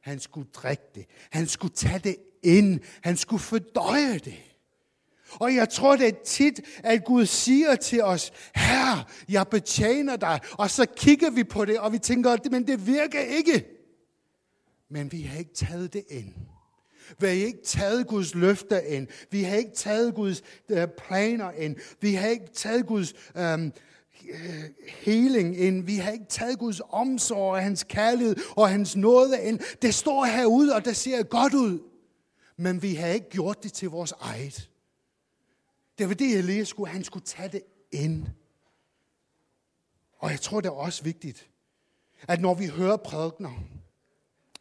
Han 0.00 0.20
skulle 0.20 0.48
drikke 0.54 0.82
det. 0.94 1.06
Han 1.30 1.46
skulle 1.46 1.74
tage 1.74 1.98
det 1.98 2.16
ind. 2.42 2.80
Han 3.02 3.16
skulle 3.16 3.42
fordøje 3.42 4.18
det. 4.18 4.42
Og 5.40 5.54
jeg 5.54 5.68
tror, 5.68 5.96
det 5.96 6.08
er 6.08 6.24
tit, 6.24 6.60
at 6.84 7.04
Gud 7.04 7.26
siger 7.26 7.76
til 7.76 8.02
os, 8.02 8.32
Herre, 8.54 9.04
jeg 9.28 9.46
betjener 9.48 10.16
dig. 10.16 10.40
Og 10.52 10.70
så 10.70 10.86
kigger 10.96 11.30
vi 11.30 11.44
på 11.44 11.64
det, 11.64 11.78
og 11.78 11.92
vi 11.92 11.98
tænker, 11.98 12.50
men 12.50 12.66
det 12.66 12.86
virker 12.86 13.20
ikke. 13.20 13.66
Men 14.90 15.12
vi 15.12 15.22
har 15.22 15.38
ikke 15.38 15.54
taget 15.54 15.92
det 15.92 16.04
ind. 16.10 16.34
Vi 17.18 17.26
har 17.26 17.32
ikke 17.32 17.62
taget 17.64 18.06
Guds 18.06 18.34
løfter 18.34 18.80
ind. 18.80 19.06
Vi 19.30 19.42
har 19.42 19.56
ikke 19.56 19.74
taget 19.74 20.14
Guds 20.14 20.42
øh, 20.68 20.88
planer 20.88 21.50
ind. 21.50 21.76
Vi 22.00 22.14
har 22.14 22.28
ikke 22.28 22.46
taget 22.54 22.86
Guds 22.86 23.14
øhm, 23.36 23.72
øh, 24.30 24.64
healing 24.88 25.60
ind. 25.60 25.84
Vi 25.84 25.96
har 25.96 26.10
ikke 26.10 26.26
taget 26.28 26.58
Guds 26.58 26.80
omsorg 26.88 27.52
og 27.52 27.62
hans 27.62 27.84
kærlighed 27.88 28.36
og 28.56 28.68
hans 28.68 28.96
nåde 28.96 29.42
ind. 29.42 29.60
Det 29.82 29.94
står 29.94 30.24
herude, 30.24 30.74
og 30.74 30.84
det 30.84 30.96
ser 30.96 31.22
godt 31.22 31.54
ud. 31.54 31.78
Men 32.56 32.82
vi 32.82 32.94
har 32.94 33.08
ikke 33.08 33.30
gjort 33.30 33.62
det 33.62 33.72
til 33.72 33.88
vores 33.88 34.12
eget. 34.20 34.70
Det 35.98 36.08
var 36.08 36.14
det, 36.14 36.38
Elias 36.38 36.68
skulle. 36.68 36.90
Han 36.90 37.04
skulle 37.04 37.24
tage 37.24 37.48
det 37.48 37.62
ind. 37.92 38.26
Og 40.18 40.30
jeg 40.30 40.40
tror, 40.40 40.60
det 40.60 40.68
er 40.68 40.72
også 40.72 41.02
vigtigt, 41.02 41.48
at 42.28 42.40
når 42.40 42.54
vi 42.54 42.66
hører 42.66 42.96
prædikner, 42.96 43.50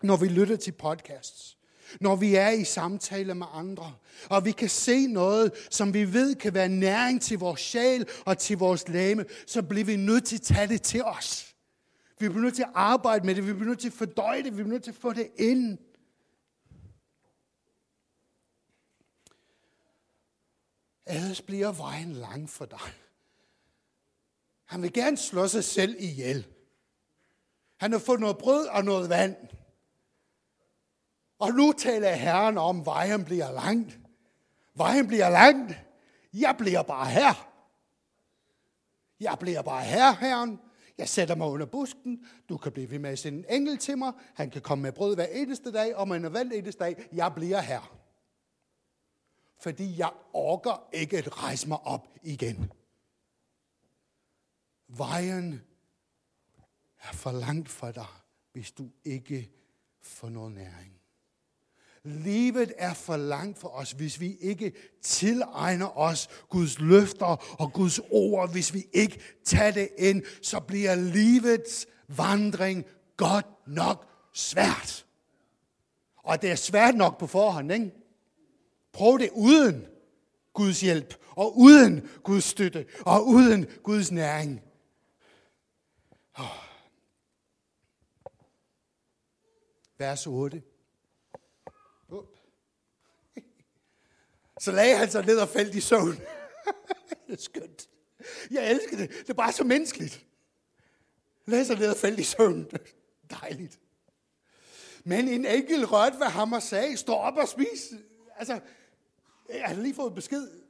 når 0.02 0.18
vi 0.18 0.28
lytter 0.28 0.56
til 0.56 0.72
podcasts, 0.72 1.58
når 2.00 2.16
vi 2.16 2.36
er 2.36 2.50
i 2.50 2.64
samtale 2.64 3.36
med 3.36 3.48
andre, 3.54 3.94
og 4.30 4.46
vi 4.46 4.52
kan 4.52 4.70
se 4.70 5.08
noget, 5.08 5.52
som 5.70 5.94
vi 5.94 6.14
ved 6.14 6.36
kan 6.36 6.54
være 6.54 6.70
næring 6.70 7.22
til 7.22 7.40
vores 7.40 7.62
sjæl 7.62 8.08
og 8.26 8.38
til 8.38 8.58
vores 8.58 8.88
læme, 8.88 9.26
så 9.48 9.62
bliver 9.62 9.86
vi 9.86 9.96
nødt 9.96 10.26
til 10.26 10.36
at 10.36 10.42
tage 10.42 10.68
det 10.68 10.82
til 10.82 11.04
os. 11.04 11.56
Vi 12.20 12.30
bliver 12.30 12.44
nødt 12.44 12.56
til 12.56 12.64
at 12.64 12.72
arbejde 12.74 13.26
med 13.26 13.36
det, 13.36 13.48
vi 13.48 13.54
bliver 13.54 13.68
nødt 13.68 13.80
til 13.80 13.88
at 13.88 13.94
fordøje 13.94 14.44
det, 14.44 14.52
vi 14.52 14.64
bliver 14.64 14.68
nødt 14.68 14.84
til 14.84 14.92
at 14.92 14.98
få 14.98 15.14
det 15.14 15.32
ind. 15.38 15.78
Ellers 21.06 21.42
bliver 21.42 21.72
vejen 21.72 22.14
lang 22.14 22.50
for 22.50 22.66
dig. 22.66 22.80
Han 24.66 24.82
vil 24.82 24.94
gerne 24.94 25.18
slå 25.18 25.48
sig 25.48 25.64
selv 25.64 25.96
ihjel. 26.00 26.48
Han 27.78 27.92
har 27.92 28.00
fået 28.00 28.20
noget 28.20 28.38
brød 28.38 28.68
og 28.68 28.86
noget 28.86 29.10
vand. 29.10 29.36
Og 31.42 31.52
nu 31.54 31.72
taler 31.72 32.12
Herren 32.12 32.58
om, 32.58 32.80
at 32.80 32.86
vejen 32.86 33.26
bliver 33.26 33.52
langt. 33.52 34.00
Vejen 34.76 35.08
bliver 35.08 35.30
langt. 35.30 35.74
Jeg 36.34 36.56
bliver 36.58 36.84
bare 36.84 37.10
her. 37.10 37.50
Jeg 39.20 39.38
bliver 39.40 39.62
bare 39.62 39.84
her, 39.84 40.16
Herren. 40.16 40.60
Jeg 40.98 41.10
sætter 41.10 41.36
mig 41.36 41.48
under 41.48 41.66
busken. 41.66 42.26
Du 42.50 42.58
kan 42.58 42.72
blive 42.72 42.92
ved 42.92 43.00
med 43.00 43.10
at 43.10 43.20
sende 43.20 43.40
en 43.40 43.46
engel 43.62 43.78
til 43.78 43.98
mig. 43.98 44.14
Han 44.36 44.50
kan 44.50 44.62
komme 44.62 44.82
med 44.82 44.92
brød 44.92 45.16
hver 45.16 45.26
eneste 45.26 45.72
dag, 45.72 45.96
og 45.96 46.08
med 46.08 46.18
en 46.18 46.52
eneste 46.52 46.84
dag. 46.84 47.10
Jeg 47.14 47.34
bliver 47.36 47.62
her. 47.62 47.98
Fordi 49.60 49.98
jeg 49.98 50.12
orker 50.34 50.90
ikke 50.94 51.18
at 51.18 51.44
rejse 51.44 51.68
mig 51.68 51.80
op 51.80 52.08
igen. 52.24 52.72
Vejen 54.88 55.62
er 57.00 57.14
for 57.14 57.32
langt 57.32 57.70
for 57.70 57.92
dig, 57.92 58.08
hvis 58.52 58.72
du 58.72 58.90
ikke 59.06 59.52
får 60.02 60.30
noget 60.30 60.52
næring. 60.52 61.01
Livet 62.04 62.74
er 62.78 62.94
for 62.94 63.18
langt 63.18 63.58
for 63.58 63.68
os, 63.68 63.92
hvis 63.92 64.20
vi 64.20 64.36
ikke 64.36 64.74
tilegner 65.02 65.98
os 65.98 66.30
Guds 66.50 66.80
løfter 66.80 67.56
og 67.62 67.74
Guds 67.74 68.00
ord. 68.12 68.52
Hvis 68.52 68.74
vi 68.74 68.88
ikke 68.94 69.22
tager 69.44 69.72
det 69.72 69.90
ind, 69.98 70.24
så 70.42 70.60
bliver 70.60 70.96
livets 70.96 71.88
vandring 72.08 72.86
godt 73.18 73.68
nok 73.68 74.08
svært. 74.34 75.06
Og 76.18 76.42
det 76.42 76.52
er 76.52 76.56
svært 76.56 76.96
nok 76.96 77.20
på 77.20 77.28
forhånd, 77.28 77.72
ikke? 77.72 77.92
Prøv 78.94 79.20
det 79.20 79.30
uden 79.34 79.88
Guds 80.54 80.82
hjælp, 80.82 81.16
og 81.36 81.58
uden 81.58 82.10
Guds 82.24 82.44
støtte, 82.44 82.86
og 83.06 83.28
uden 83.28 83.66
Guds 83.84 84.12
næring. 84.12 84.62
Vers 89.98 90.28
8. 90.28 90.62
Så 94.60 94.72
lagde 94.72 94.98
han 94.98 95.12
sig 95.12 95.26
ned 95.26 95.40
og 95.40 95.50
faldt 95.50 95.76
i 95.76 95.82
søvn. 95.82 96.12
det 97.28 97.34
er 97.38 97.42
skønt. 97.42 97.90
Jeg 98.52 98.72
elsker 98.72 98.98
det. 98.98 99.10
Det 99.10 99.30
er 99.30 99.34
bare 99.34 99.52
så 99.52 99.64
menneskeligt. 99.64 100.26
Lagde 101.46 101.66
sig 101.66 101.78
ned 101.80 101.90
og 101.90 101.98
faldt 101.98 102.20
i 102.20 102.24
søvn. 102.24 102.70
Dejligt. 103.42 103.80
Men 105.04 105.28
en 105.28 105.46
enkelt 105.46 105.92
rørte 105.92 106.20
ved 106.20 106.26
ham 106.26 106.54
og 106.54 106.64
sagde, 106.64 106.98
stå 106.98 107.14
op 107.14 107.38
og 107.38 107.48
spis. 107.48 107.94
Altså, 108.36 108.60
jeg 109.50 109.66
har 109.66 109.76
lige 109.76 109.96
fået 109.96 110.16
besked. 110.16 110.61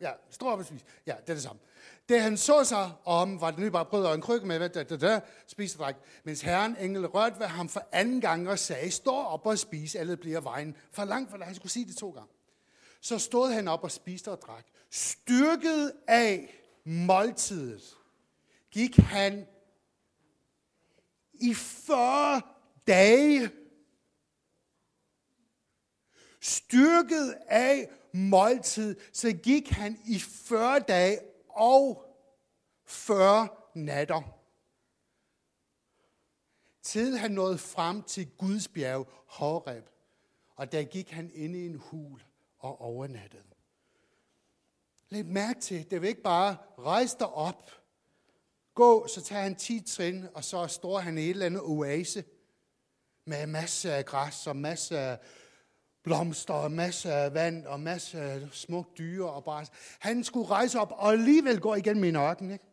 Ja, 0.00 0.12
stor 0.30 0.50
op. 0.50 0.64
Ja, 1.06 1.14
det 1.20 1.30
er 1.30 1.34
det 1.34 1.42
samme. 1.42 1.60
Det 2.08 2.20
han 2.20 2.36
så 2.36 2.64
sig 2.64 2.92
om, 3.04 3.40
var 3.40 3.50
det 3.50 3.60
nye 3.60 3.70
bare 3.70 3.84
brød 3.84 4.04
og 4.04 4.14
en 4.14 4.20
krykke 4.20 4.46
med, 4.46 4.68
da, 4.68 4.82
da, 4.82 4.96
da, 4.96 5.20
spiste 5.46 5.78
dræk. 5.78 5.94
Mens 6.24 6.40
herren 6.40 6.76
engel 6.76 7.06
rørte 7.06 7.40
ved 7.40 7.46
ham 7.46 7.68
for 7.68 7.82
anden 7.92 8.20
gang 8.20 8.48
og 8.48 8.58
sagde, 8.58 8.90
stå 8.90 9.14
op 9.14 9.46
og 9.46 9.58
spis, 9.58 9.94
alle 9.94 10.16
bliver 10.16 10.40
vejen 10.40 10.76
for 10.90 11.04
langt, 11.04 11.30
for 11.30 11.44
han 11.44 11.54
skulle 11.54 11.72
sige 11.72 11.86
det 11.86 11.96
to 11.96 12.10
gange. 12.10 12.30
Så 13.00 13.18
stod 13.18 13.52
han 13.52 13.68
op 13.68 13.84
og 13.84 13.90
spiste 13.90 14.30
og 14.30 14.42
drak. 14.42 14.66
Styrket 14.90 15.92
af 16.06 16.54
måltidet 16.84 17.96
gik 18.70 18.96
han 18.96 19.46
i 21.32 21.54
40 21.54 22.42
dage. 22.86 23.50
Styrket 26.40 27.34
af 27.46 27.90
måltid, 28.12 28.96
så 29.12 29.32
gik 29.32 29.70
han 29.70 29.98
i 30.06 30.18
40 30.18 30.80
dage 30.80 31.20
og 31.48 32.04
40 32.86 33.48
natter. 33.74 34.34
Til 36.82 37.18
han 37.18 37.30
nåede 37.30 37.58
frem 37.58 38.02
til 38.02 38.30
Guds 38.38 38.68
bjerg, 38.68 39.08
Horeb, 39.26 39.88
og 40.56 40.72
der 40.72 40.82
gik 40.82 41.10
han 41.10 41.30
ind 41.34 41.56
i 41.56 41.66
en 41.66 41.74
hul 41.74 42.22
og 42.58 42.80
overnattede. 42.80 43.42
Læg 45.08 45.26
mærke 45.26 45.60
til, 45.60 45.90
det 45.90 46.02
vil 46.02 46.08
ikke 46.08 46.22
bare 46.22 46.56
rejse 46.78 47.16
dig 47.18 47.28
op, 47.28 47.70
gå, 48.74 49.06
så 49.06 49.22
tager 49.22 49.42
han 49.42 49.56
10 49.56 49.80
trin, 49.80 50.26
og 50.34 50.44
så 50.44 50.66
står 50.66 50.98
han 50.98 51.18
i 51.18 51.22
et 51.22 51.30
eller 51.30 51.46
andet 51.46 51.62
oase 51.62 52.24
med 53.24 53.46
masser 53.46 53.94
af 53.94 54.04
græs 54.04 54.46
og 54.46 54.56
masser 54.56 54.98
af 54.98 55.18
blomster 56.08 56.54
og 56.54 56.72
masser 56.72 57.12
af 57.12 57.34
vand 57.34 57.66
og 57.66 57.80
masser 57.80 58.22
af 58.22 58.40
smuk 58.52 58.98
dyre 58.98 59.30
og 59.30 59.44
bare. 59.44 59.66
Han 59.98 60.24
skulle 60.24 60.48
rejse 60.48 60.80
op 60.80 60.92
og 60.96 61.12
alligevel 61.12 61.60
gå 61.60 61.74
igennem 61.74 62.04
en 62.04 62.16
ørken. 62.16 62.50
Ikke? 62.50 62.64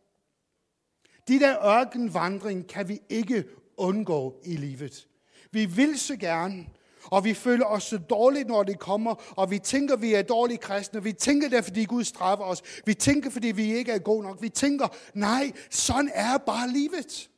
De 1.28 1.40
der 1.40 1.66
ørkenvandring 1.66 2.66
kan 2.68 2.88
vi 2.88 3.00
ikke 3.08 3.44
undgå 3.76 4.40
i 4.44 4.56
livet. 4.56 5.06
Vi 5.50 5.64
vil 5.64 5.98
så 5.98 6.16
gerne, 6.16 6.66
og 7.04 7.24
vi 7.24 7.34
føler 7.34 7.66
os 7.66 7.82
så 7.82 7.98
dårligt, 7.98 8.48
når 8.48 8.62
det 8.62 8.78
kommer, 8.78 9.34
og 9.36 9.50
vi 9.50 9.58
tænker, 9.58 9.96
vi 9.96 10.14
er 10.14 10.22
dårlige 10.22 10.58
kristne. 10.58 11.02
Vi 11.02 11.12
tænker 11.12 11.48
det, 11.48 11.64
fordi 11.64 11.84
Gud 11.84 12.04
straffer 12.04 12.44
os. 12.44 12.62
Vi 12.86 12.94
tænker, 12.94 13.30
fordi 13.30 13.48
vi 13.48 13.74
ikke 13.74 13.92
er 13.92 13.98
gode 13.98 14.22
nok. 14.22 14.42
Vi 14.42 14.48
tænker, 14.48 14.88
nej, 15.14 15.52
sådan 15.70 16.10
er 16.14 16.38
bare 16.38 16.68
livet. 16.68 17.30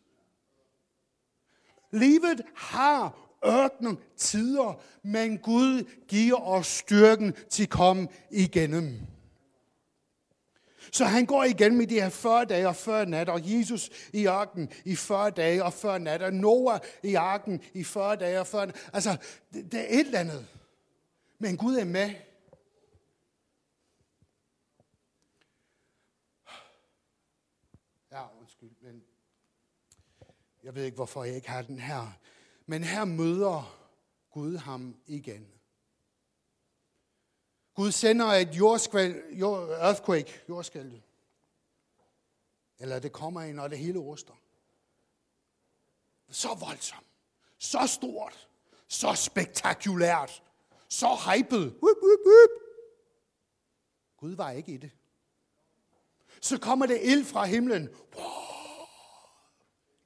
Livet 1.93 2.43
har 2.57 3.28
ørkenen 3.47 3.99
tider, 4.17 4.83
men 5.03 5.39
Gud 5.39 5.91
giver 6.09 6.49
os 6.49 6.67
styrken 6.67 7.35
til 7.51 7.63
at 7.63 7.71
komme 7.71 8.09
igennem. 8.31 9.01
Så 10.93 11.05
han 11.05 11.27
går 11.27 11.45
igen 11.45 11.77
med 11.77 11.87
de 11.87 11.95
her 11.95 12.09
40 12.09 12.45
dage 12.45 12.69
og 12.69 12.77
40 12.77 13.07
natter, 13.07 13.33
og 13.33 13.41
Jesus 13.43 13.91
i 14.13 14.27
arken 14.27 14.73
i 14.85 14.97
40 14.97 15.31
dage 15.31 15.65
og 15.65 15.73
40 15.73 16.01
natter, 16.01 16.31
Noah 16.31 16.81
i 17.03 17.15
arken 17.15 17.63
i 17.75 17.85
40 17.85 18.17
dage 18.17 18.41
og 18.41 18.47
40 18.47 18.67
natter. 18.67 18.91
Altså, 18.93 19.17
det, 19.53 19.73
det 19.73 19.81
er 19.81 20.01
et 20.01 20.07
eller 20.07 20.19
andet. 20.19 20.47
Men 21.39 21.57
Gud 21.57 21.77
er 21.77 21.85
med. 21.85 22.11
Ja, 28.13 28.23
undskyld, 28.41 28.71
men 28.81 29.03
jeg 30.63 30.75
ved 30.75 30.85
ikke, 30.85 30.97
hvorfor 30.97 31.25
jeg 31.25 31.35
ikke 31.35 31.51
har 31.51 31.63
den 31.63 31.79
her. 31.79 32.19
Men 32.71 32.85
her 32.85 33.05
møder 33.05 33.79
Gud 34.31 34.57
ham 34.57 34.97
igen. 35.07 35.49
Gud 37.75 37.93
sender 37.93 38.27
et 38.27 38.49
jordskvæl, 38.49 39.23
jord, 39.31 39.69
earthquake, 39.69 40.43
jordskælv. 40.49 41.01
Eller 42.79 42.99
det 42.99 43.13
kommer 43.13 43.43
ind, 43.43 43.61
og 43.61 43.71
det 43.71 43.79
hele 43.79 43.99
ruster. 43.99 44.35
Så 46.31 46.49
voldsomt. 46.61 47.07
Så 47.59 47.87
stort. 47.87 48.49
Så 48.89 49.15
spektakulært. 49.15 50.43
Så 50.89 51.07
hypet. 51.07 51.79
Whoop, 51.83 51.97
whoop, 52.03 52.21
whoop. 52.27 52.51
Gud 54.17 54.35
var 54.35 54.51
ikke 54.51 54.73
i 54.73 54.77
det. 54.77 54.91
Så 56.41 56.59
kommer 56.59 56.87
det 56.87 57.01
ild 57.03 57.25
fra 57.25 57.45
himlen. 57.45 57.89
Wow. 58.17 58.25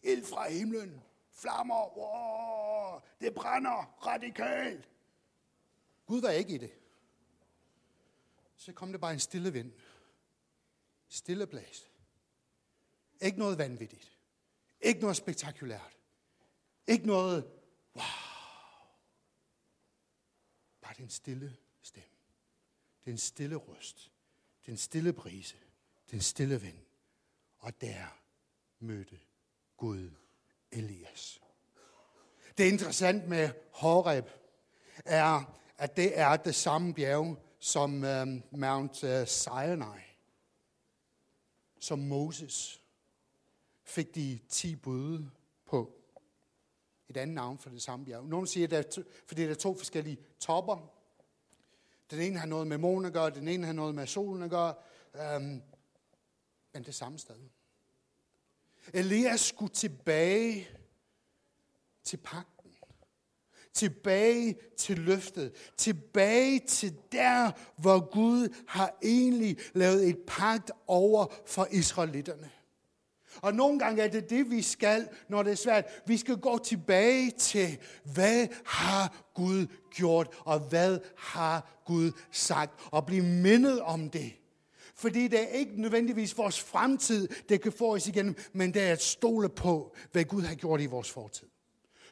Ild 0.02 0.24
fra 0.24 0.50
himlen. 0.50 1.02
Flammer. 1.42 1.98
Wow. 1.98 3.00
Det 3.20 3.34
brænder 3.34 4.06
radikalt. 4.06 4.88
Gud 6.06 6.20
var 6.20 6.30
ikke 6.30 6.54
i 6.54 6.58
det 6.58 6.72
så 8.62 8.72
kom 8.72 8.92
det 8.92 9.00
bare 9.00 9.12
en 9.12 9.20
stille 9.20 9.52
vind. 9.52 9.72
Stille 11.08 11.46
blæst. 11.46 11.90
Ikke 13.20 13.38
noget 13.38 13.58
vanvittigt. 13.58 14.18
Ikke 14.80 15.00
noget 15.00 15.16
spektakulært. 15.16 15.98
Ikke 16.86 17.06
noget, 17.06 17.44
wow. 17.94 18.04
Bare 20.80 20.94
den 20.98 21.10
stille 21.10 21.56
stemme. 21.82 22.16
Den 23.04 23.18
stille 23.18 23.56
røst. 23.56 24.12
Den 24.66 24.76
stille 24.76 25.12
brise. 25.12 25.56
Den 26.10 26.20
stille 26.20 26.60
vind. 26.60 26.78
Og 27.58 27.80
der 27.80 28.06
mødte 28.78 29.20
Gud 29.76 30.10
Elias. 30.72 31.40
Det 32.58 32.72
interessant 32.72 33.28
med 33.28 33.50
Horeb, 33.70 34.26
er, 35.04 35.58
at 35.78 35.96
det 35.96 36.18
er 36.18 36.36
det 36.36 36.54
samme 36.54 36.94
bjerg, 36.94 37.36
som 37.58 37.94
uh, 37.94 38.58
Mount 38.60 39.04
uh, 39.04 39.26
Sinai, 39.26 40.00
som 41.80 41.98
Moses 41.98 42.82
fik 43.84 44.14
de 44.14 44.38
ti 44.48 44.76
bud 44.76 45.26
på. 45.66 45.98
Et 47.08 47.16
andet 47.16 47.34
navn 47.34 47.58
for 47.58 47.70
det 47.70 47.82
samme 47.82 48.04
bjerg. 48.04 48.26
Nogle 48.26 48.46
siger, 48.46 48.78
at 48.78 48.86
to, 48.86 49.02
fordi 49.26 49.42
der 49.42 49.50
er 49.50 49.54
to 49.54 49.78
forskellige 49.78 50.18
topper. 50.40 50.92
Den 52.10 52.20
ene 52.20 52.38
har 52.38 52.46
noget 52.46 52.66
med 52.66 52.78
månen 52.78 53.06
at 53.06 53.12
gøre, 53.12 53.30
den 53.30 53.48
ene 53.48 53.66
har 53.66 53.72
noget 53.72 53.94
med 53.94 54.06
solen 54.06 54.42
at 54.42 54.50
gøre. 54.50 54.74
Um, 55.36 55.62
men 56.72 56.84
det 56.84 56.94
samme 56.94 57.18
sted. 57.18 57.36
Elias 58.94 59.40
skulle 59.40 59.72
tilbage 59.72 60.68
til 62.04 62.16
pagt 62.16 62.48
tilbage 63.74 64.56
til 64.76 64.98
løftet, 64.98 65.52
tilbage 65.76 66.58
til 66.58 66.96
der, 67.12 67.50
hvor 67.76 68.10
Gud 68.10 68.54
har 68.68 68.98
egentlig 69.02 69.58
lavet 69.74 70.08
et 70.08 70.18
pagt 70.26 70.70
over 70.86 71.26
for 71.46 71.68
israelitterne. 71.70 72.50
Og 73.36 73.54
nogle 73.54 73.78
gange 73.78 74.02
er 74.02 74.08
det 74.08 74.30
det, 74.30 74.50
vi 74.50 74.62
skal, 74.62 75.08
når 75.28 75.42
det 75.42 75.50
er 75.52 75.56
svært. 75.56 75.84
Vi 76.06 76.16
skal 76.16 76.36
gå 76.36 76.58
tilbage 76.58 77.30
til, 77.30 77.78
hvad 78.04 78.46
har 78.64 79.24
Gud 79.34 79.66
gjort, 79.94 80.28
og 80.38 80.60
hvad 80.60 80.98
har 81.16 81.82
Gud 81.86 82.12
sagt, 82.32 82.80
og 82.90 83.06
blive 83.06 83.24
mindet 83.24 83.80
om 83.80 84.10
det. 84.10 84.32
Fordi 84.94 85.28
det 85.28 85.40
er 85.40 85.46
ikke 85.46 85.80
nødvendigvis 85.80 86.38
vores 86.38 86.60
fremtid, 86.60 87.28
det 87.48 87.60
kan 87.60 87.72
få 87.72 87.94
os 87.94 88.06
igennem, 88.06 88.36
men 88.52 88.74
det 88.74 88.82
er 88.82 88.92
at 88.92 89.02
stole 89.02 89.48
på, 89.48 89.94
hvad 90.12 90.24
Gud 90.24 90.42
har 90.42 90.54
gjort 90.54 90.80
i 90.80 90.86
vores 90.86 91.10
fortid. 91.10 91.46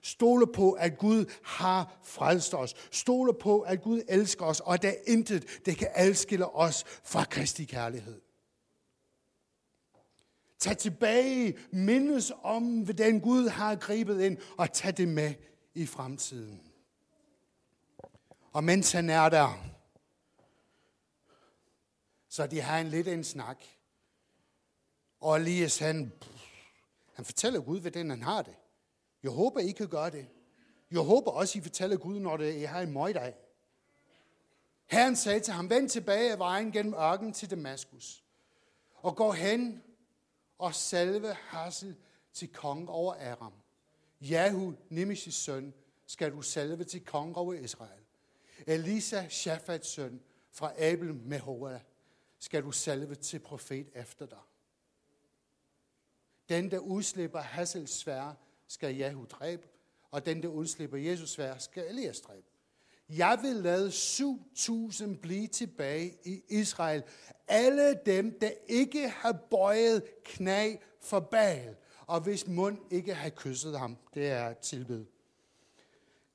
Stole 0.03 0.47
på, 0.47 0.73
at 0.73 0.99
Gud 0.99 1.25
har 1.43 2.01
frelst 2.05 2.55
os. 2.55 2.75
Stole 2.91 3.35
på, 3.35 3.61
at 3.61 3.83
Gud 3.83 4.03
elsker 4.09 4.45
os, 4.45 4.61
og 4.61 4.75
at 4.75 4.83
der 4.83 4.89
er 4.89 4.95
intet, 5.07 5.61
det 5.67 5.77
kan 5.77 5.89
adskille 5.95 6.55
os 6.55 6.85
fra 7.05 7.25
Kristi 7.25 7.65
kærlighed. 7.65 8.21
Tag 10.59 10.79
tilbage, 10.79 11.59
mindes 11.73 12.33
om, 12.43 12.81
hvordan 12.81 13.21
Gud 13.21 13.49
har 13.49 13.77
gribet 13.77 14.21
ind, 14.21 14.39
og 14.57 14.73
tag 14.73 14.97
det 14.97 15.09
med 15.09 15.35
i 15.75 15.87
fremtiden. 15.87 16.61
Og 18.53 18.65
mens 18.65 18.93
han 18.93 19.11
er 19.11 19.29
der, 19.29 19.65
så 22.31 22.47
de 22.47 22.61
har 22.61 22.79
en 22.79 22.89
lidt 22.89 23.09
en 23.09 23.25
snak. 23.25 23.65
Og 25.21 25.37
Elias, 25.37 25.79
han, 25.79 26.13
han 27.15 27.25
fortæller 27.25 27.61
Gud, 27.61 27.81
hvordan 27.81 28.11
han 28.11 28.23
har 28.23 28.43
det. 28.43 28.55
Jeg 29.23 29.31
håber, 29.31 29.61
I 29.61 29.71
kan 29.71 29.89
gøre 29.89 30.11
det. 30.11 30.29
Jeg 30.91 31.01
håber 31.01 31.31
også, 31.31 31.59
I 31.59 31.63
fortæller 31.63 31.97
Gud, 31.97 32.19
når 32.19 32.37
det, 32.37 32.55
I 32.55 32.63
har 32.63 32.81
en 32.81 32.93
møgdag. 32.93 33.35
Herren 34.87 35.17
sagde 35.17 35.41
til 35.41 35.55
ham, 35.55 35.71
vend 35.71 35.89
tilbage 35.89 36.33
af 36.33 36.39
vejen 36.39 36.73
gennem 36.73 36.95
ørken 36.95 37.33
til 37.33 37.51
Damaskus, 37.51 38.25
og 38.95 39.17
gå 39.17 39.33
hen 39.33 39.83
og 40.59 40.75
salve 40.75 41.35
Hassel 41.35 41.97
til 42.33 42.53
kong 42.53 42.91
over 42.91 43.15
Aram. 43.15 43.53
Jehu, 44.21 44.75
Nimishis 44.89 45.35
søn, 45.35 45.75
skal 46.07 46.33
du 46.33 46.43
salve 46.43 46.85
til 46.85 47.05
kong 47.05 47.37
over 47.37 47.55
Israel. 47.55 48.03
Elisa, 48.67 49.29
Shafats 49.29 49.89
søn, 49.89 50.21
fra 50.53 50.73
Abel 50.79 51.15
Mehoa, 51.15 51.79
skal 52.41 52.63
du 52.63 52.73
salve 52.73 53.15
til 53.15 53.39
profet 53.39 53.91
efter 53.95 54.27
dig. 54.27 54.39
Den, 56.49 56.71
der 56.71 56.79
udslipper 56.79 57.41
Hassels 57.41 57.91
svær, 57.91 58.35
skal 58.67 58.97
Jehu 58.97 59.25
dræbe, 59.31 59.69
og 60.11 60.27
den, 60.27 60.43
der 60.43 60.49
udslipper 60.49 60.99
Jesus 60.99 61.31
svær, 61.31 61.59
skal 61.59 61.85
Elias 61.89 62.21
dræbe. 62.21 62.47
Jeg 63.09 63.39
vil 63.43 63.57
lade 63.57 63.89
7.000 63.89 65.21
blive 65.21 65.47
tilbage 65.47 66.19
i 66.25 66.43
Israel. 66.49 67.03
Alle 67.49 68.01
dem, 68.07 68.39
der 68.41 68.51
ikke 68.69 69.09
har 69.09 69.33
bøjet 69.33 70.03
knæ 70.25 70.77
for 71.01 71.21
Baal, 71.21 71.77
og 72.07 72.21
hvis 72.21 72.47
mund 72.47 72.79
ikke 72.91 73.15
har 73.15 73.31
kysset 73.31 73.79
ham. 73.79 73.97
Det 74.15 74.27
er 74.27 74.53
tilbed. 74.53 75.05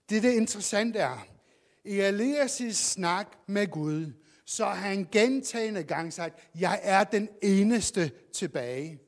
Det, 0.09 0.23
det 0.23 0.33
interessante 0.33 0.99
er, 0.99 1.27
i 1.83 1.99
Elias' 1.99 2.71
snak 2.71 3.37
med 3.47 3.67
Gud, 3.67 4.11
så 4.45 4.65
har 4.65 4.89
han 4.89 5.07
gentagende 5.11 5.83
gang 5.83 6.13
sagt, 6.13 6.39
jeg 6.59 6.79
er 6.83 7.03
den 7.03 7.29
eneste 7.41 8.11
tilbage. 8.33 8.99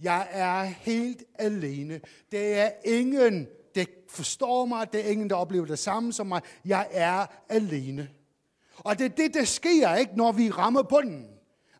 Jeg 0.00 0.28
er 0.30 0.62
helt 0.62 1.24
alene. 1.34 2.00
Det 2.32 2.58
er 2.58 2.70
ingen, 2.84 3.46
der 3.74 3.84
forstår 4.08 4.64
mig. 4.66 4.92
Det 4.92 5.06
er 5.06 5.10
ingen, 5.10 5.30
der 5.30 5.36
oplever 5.36 5.66
det 5.66 5.78
samme 5.78 6.12
som 6.12 6.26
mig. 6.26 6.42
Jeg 6.64 6.88
er 6.90 7.26
alene. 7.48 8.08
Og 8.78 8.98
det 8.98 9.04
er 9.04 9.08
det, 9.08 9.34
der 9.34 9.44
sker, 9.44 9.94
ikke, 9.94 10.16
når 10.16 10.32
vi 10.32 10.50
rammer 10.50 10.82
bunden. 10.82 11.26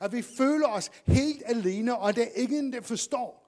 At 0.01 0.12
vi 0.12 0.23
føler 0.39 0.67
os 0.67 0.91
helt 1.07 1.43
alene, 1.47 1.99
og 1.99 2.17
det 2.17 2.23
er 2.23 2.43
ingen, 2.43 2.73
der 2.73 2.81
forstår. 2.81 3.47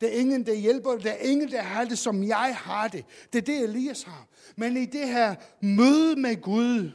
Det 0.00 0.16
er 0.16 0.20
ingen, 0.20 0.46
der 0.46 0.54
hjælper. 0.54 0.90
Det 0.90 1.10
er 1.10 1.30
ingen, 1.30 1.50
der 1.50 1.62
har 1.62 1.84
det, 1.84 1.98
som 1.98 2.24
jeg 2.24 2.56
har 2.56 2.88
det. 2.88 3.04
Det 3.32 3.38
er 3.38 3.42
det, 3.42 3.62
Elias 3.62 4.02
har. 4.02 4.26
Men 4.56 4.76
i 4.76 4.84
det 4.84 5.08
her 5.08 5.34
møde 5.60 6.16
med 6.16 6.42
Gud, 6.42 6.90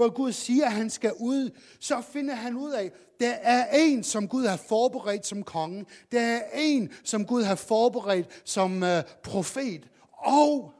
hvor 0.00 0.10
Gud 0.10 0.32
siger, 0.32 0.66
at 0.66 0.72
han 0.72 0.90
skal 0.90 1.12
ud, 1.18 1.50
så 1.80 2.00
finder 2.00 2.34
han 2.34 2.56
ud 2.56 2.70
af, 2.70 2.92
der 3.20 3.30
er 3.30 3.76
en, 3.76 4.04
som 4.04 4.28
Gud 4.28 4.46
har 4.46 4.56
forberedt 4.56 5.26
som 5.26 5.42
konge. 5.42 5.86
Der 6.12 6.20
er 6.20 6.42
en, 6.54 6.92
som 7.04 7.26
Gud 7.26 7.42
har 7.42 7.54
forberedt 7.54 8.42
som 8.44 8.82
uh, 8.82 8.88
profet. 9.22 9.88
Og 10.12 10.72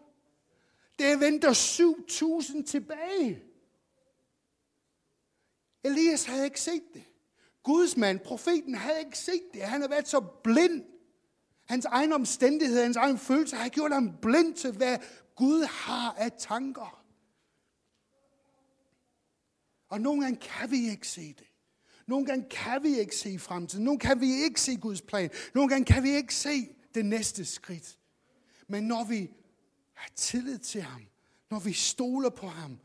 der 0.98 1.18
venter 1.18 1.52
7.000 1.52 2.66
tilbage. 2.66 3.42
Elias 5.84 6.24
havde 6.24 6.44
ikke 6.44 6.60
set 6.60 6.82
det. 6.94 7.02
Guds 7.62 7.96
mand, 7.96 8.20
profeten, 8.20 8.74
havde 8.74 8.98
ikke 8.98 9.18
set 9.18 9.42
det. 9.52 9.62
Han 9.62 9.80
har 9.80 9.88
været 9.88 10.08
så 10.08 10.20
blind. 10.20 10.84
Hans 11.68 11.84
egen 11.84 12.12
omstændighed, 12.12 12.82
hans 12.82 12.96
egen 12.96 13.18
følelse 13.18 13.56
har 13.56 13.68
gjort 13.68 13.92
ham 13.92 14.12
blind 14.22 14.54
til, 14.54 14.72
hvad 14.72 14.98
Gud 15.36 15.62
har 15.62 16.14
af 16.18 16.32
tanker. 16.38 16.99
Og 19.90 20.00
nogle 20.00 20.22
gange 20.22 20.40
kan 20.40 20.70
vi 20.70 20.90
ikke 20.90 21.08
se 21.08 21.34
det. 21.38 21.46
Nogle 22.06 22.26
gange 22.26 22.46
kan 22.50 22.82
vi 22.82 22.98
ikke 22.98 23.16
se 23.16 23.38
fremtiden. 23.38 23.84
Nogle 23.84 23.98
gange 23.98 24.14
kan 24.14 24.20
vi 24.20 24.42
ikke 24.44 24.60
se 24.60 24.76
Guds 24.76 25.02
plan. 25.02 25.30
Nogle 25.54 25.68
gange 25.68 25.84
kan 25.84 26.02
vi 26.02 26.10
ikke 26.10 26.34
se 26.34 26.68
det 26.94 27.04
næste 27.04 27.44
skridt. 27.44 27.98
Men 28.68 28.82
når 28.82 29.04
vi 29.04 29.30
har 29.94 30.10
tillid 30.16 30.58
til 30.58 30.82
ham, 30.82 31.02
når 31.50 31.58
vi 31.58 31.72
stoler 31.72 32.30
på 32.30 32.46
ham, 32.46 32.78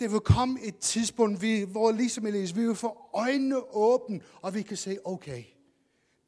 det 0.00 0.12
vil 0.12 0.20
komme 0.20 0.60
et 0.62 0.78
tidspunkt, 0.78 1.44
hvor 1.66 1.92
ligesom 1.92 2.26
Elias, 2.26 2.56
vi 2.56 2.66
vil 2.66 2.74
få 2.74 3.10
øjnene 3.12 3.74
åbne, 3.74 4.20
og 4.42 4.54
vi 4.54 4.62
kan 4.62 4.76
se, 4.76 4.98
okay, 5.04 5.44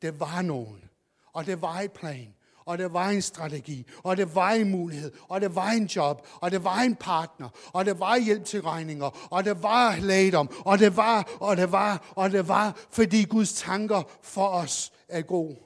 det 0.02 0.20
var 0.20 0.42
nogen, 0.42 0.84
og 1.32 1.46
det 1.46 1.62
var 1.62 1.80
et 1.80 1.92
plan, 1.92 2.34
og 2.68 2.78
det 2.78 2.92
var 2.92 3.08
en 3.08 3.22
strategi, 3.22 3.86
og 4.02 4.16
det 4.16 4.34
var 4.34 4.50
en 4.50 4.70
mulighed, 4.70 5.12
og 5.28 5.40
det 5.40 5.54
var 5.54 5.70
en 5.70 5.86
job, 5.86 6.26
og 6.40 6.50
det 6.50 6.64
var 6.64 6.80
en 6.80 6.96
partner, 6.96 7.48
og 7.72 7.84
det 7.84 8.00
var 8.00 8.18
hjælp 8.18 8.44
til 8.44 8.62
regninger, 8.62 9.28
og 9.30 9.44
det 9.44 9.62
var 9.62 9.96
lægedom, 9.96 10.50
og 10.66 10.78
det 10.78 10.96
var, 10.96 11.36
og 11.40 11.56
det 11.56 11.72
var, 11.72 12.12
og 12.16 12.30
det 12.30 12.48
var, 12.48 12.86
fordi 12.90 13.24
Guds 13.24 13.52
tanker 13.52 14.02
for 14.22 14.48
os 14.48 14.92
er 15.08 15.22
gode. 15.22 15.56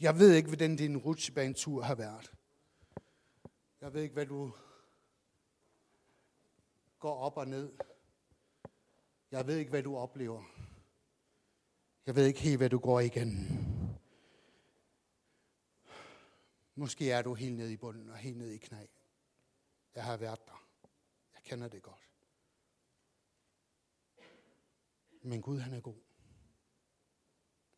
Jeg 0.00 0.18
ved 0.18 0.32
ikke, 0.32 0.48
hvordan 0.48 0.76
din 0.76 0.96
rutsjebanetur 0.96 1.82
har 1.82 1.94
været. 1.94 2.32
Jeg 3.80 3.94
ved 3.94 4.02
ikke, 4.02 4.14
hvad 4.14 4.26
du 4.26 4.52
går 6.98 7.18
op 7.18 7.36
og 7.36 7.48
ned. 7.48 7.72
Jeg 9.30 9.46
ved 9.46 9.56
ikke, 9.56 9.70
hvad 9.70 9.82
du 9.82 9.96
oplever. 9.96 10.42
Jeg 12.06 12.16
ved 12.16 12.26
ikke 12.26 12.40
helt, 12.40 12.56
hvad 12.56 12.70
du 12.70 12.78
går 12.78 13.00
igen. 13.00 13.30
Måske 16.74 17.10
er 17.10 17.22
du 17.22 17.34
helt 17.34 17.56
nede 17.56 17.72
i 17.72 17.76
bunden 17.76 18.10
og 18.10 18.16
helt 18.16 18.36
nede 18.36 18.54
i 18.54 18.58
knæ. 18.58 18.86
Jeg 19.94 20.04
har 20.04 20.16
været 20.16 20.46
der. 20.46 20.66
Jeg 21.34 21.42
kender 21.42 21.68
det 21.68 21.82
godt. 21.82 22.10
Men 25.22 25.42
Gud 25.42 25.58
han 25.58 25.74
er 25.74 25.80
god. 25.80 26.00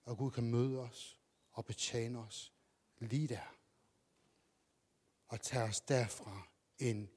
Og 0.05 0.19
Gud 0.19 0.31
kan 0.31 0.51
møde 0.51 0.79
os 0.79 1.21
og 1.53 1.65
betjene 1.65 2.19
os 2.19 2.53
lige 2.99 3.29
der. 3.29 3.55
Og 5.29 5.41
tage 5.41 5.65
os 5.65 5.81
derfra 5.81 6.49
ind 6.79 7.09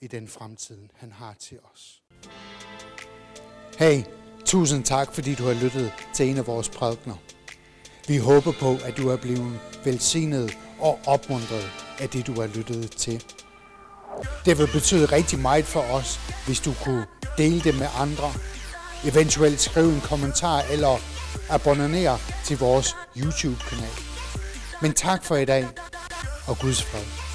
i 0.00 0.06
den 0.06 0.28
fremtid, 0.28 0.88
han 0.94 1.12
har 1.12 1.34
til 1.34 1.60
os. 1.60 2.04
Hey, 3.78 4.25
Tusind 4.46 4.84
tak, 4.84 5.14
fordi 5.14 5.34
du 5.34 5.44
har 5.46 5.54
lyttet 5.54 5.92
til 6.14 6.30
en 6.30 6.36
af 6.36 6.46
vores 6.46 6.68
prædikner. 6.68 7.14
Vi 8.08 8.16
håber 8.16 8.52
på, 8.60 8.78
at 8.84 8.96
du 8.96 9.08
er 9.08 9.16
blevet 9.16 9.60
velsignet 9.84 10.56
og 10.80 10.98
opmuntret 11.06 11.70
af 11.98 12.08
det, 12.08 12.26
du 12.26 12.40
har 12.40 12.46
lyttet 12.46 12.90
til. 12.90 13.24
Det 14.44 14.58
vil 14.58 14.68
betyde 14.72 15.06
rigtig 15.06 15.38
meget 15.38 15.64
for 15.64 15.80
os, 15.80 16.20
hvis 16.46 16.60
du 16.60 16.74
kunne 16.84 17.06
dele 17.38 17.60
det 17.60 17.78
med 17.78 17.86
andre. 17.98 18.32
Eventuelt 19.04 19.60
skrive 19.60 19.92
en 19.92 20.00
kommentar 20.00 20.62
eller 20.70 20.98
abonnere 21.50 22.18
til 22.44 22.58
vores 22.58 22.96
YouTube-kanal. 23.16 23.96
Men 24.82 24.92
tak 24.92 25.24
for 25.24 25.36
i 25.36 25.44
dag, 25.44 25.66
og 26.46 26.58
Guds 26.58 26.82
fred. 26.82 27.25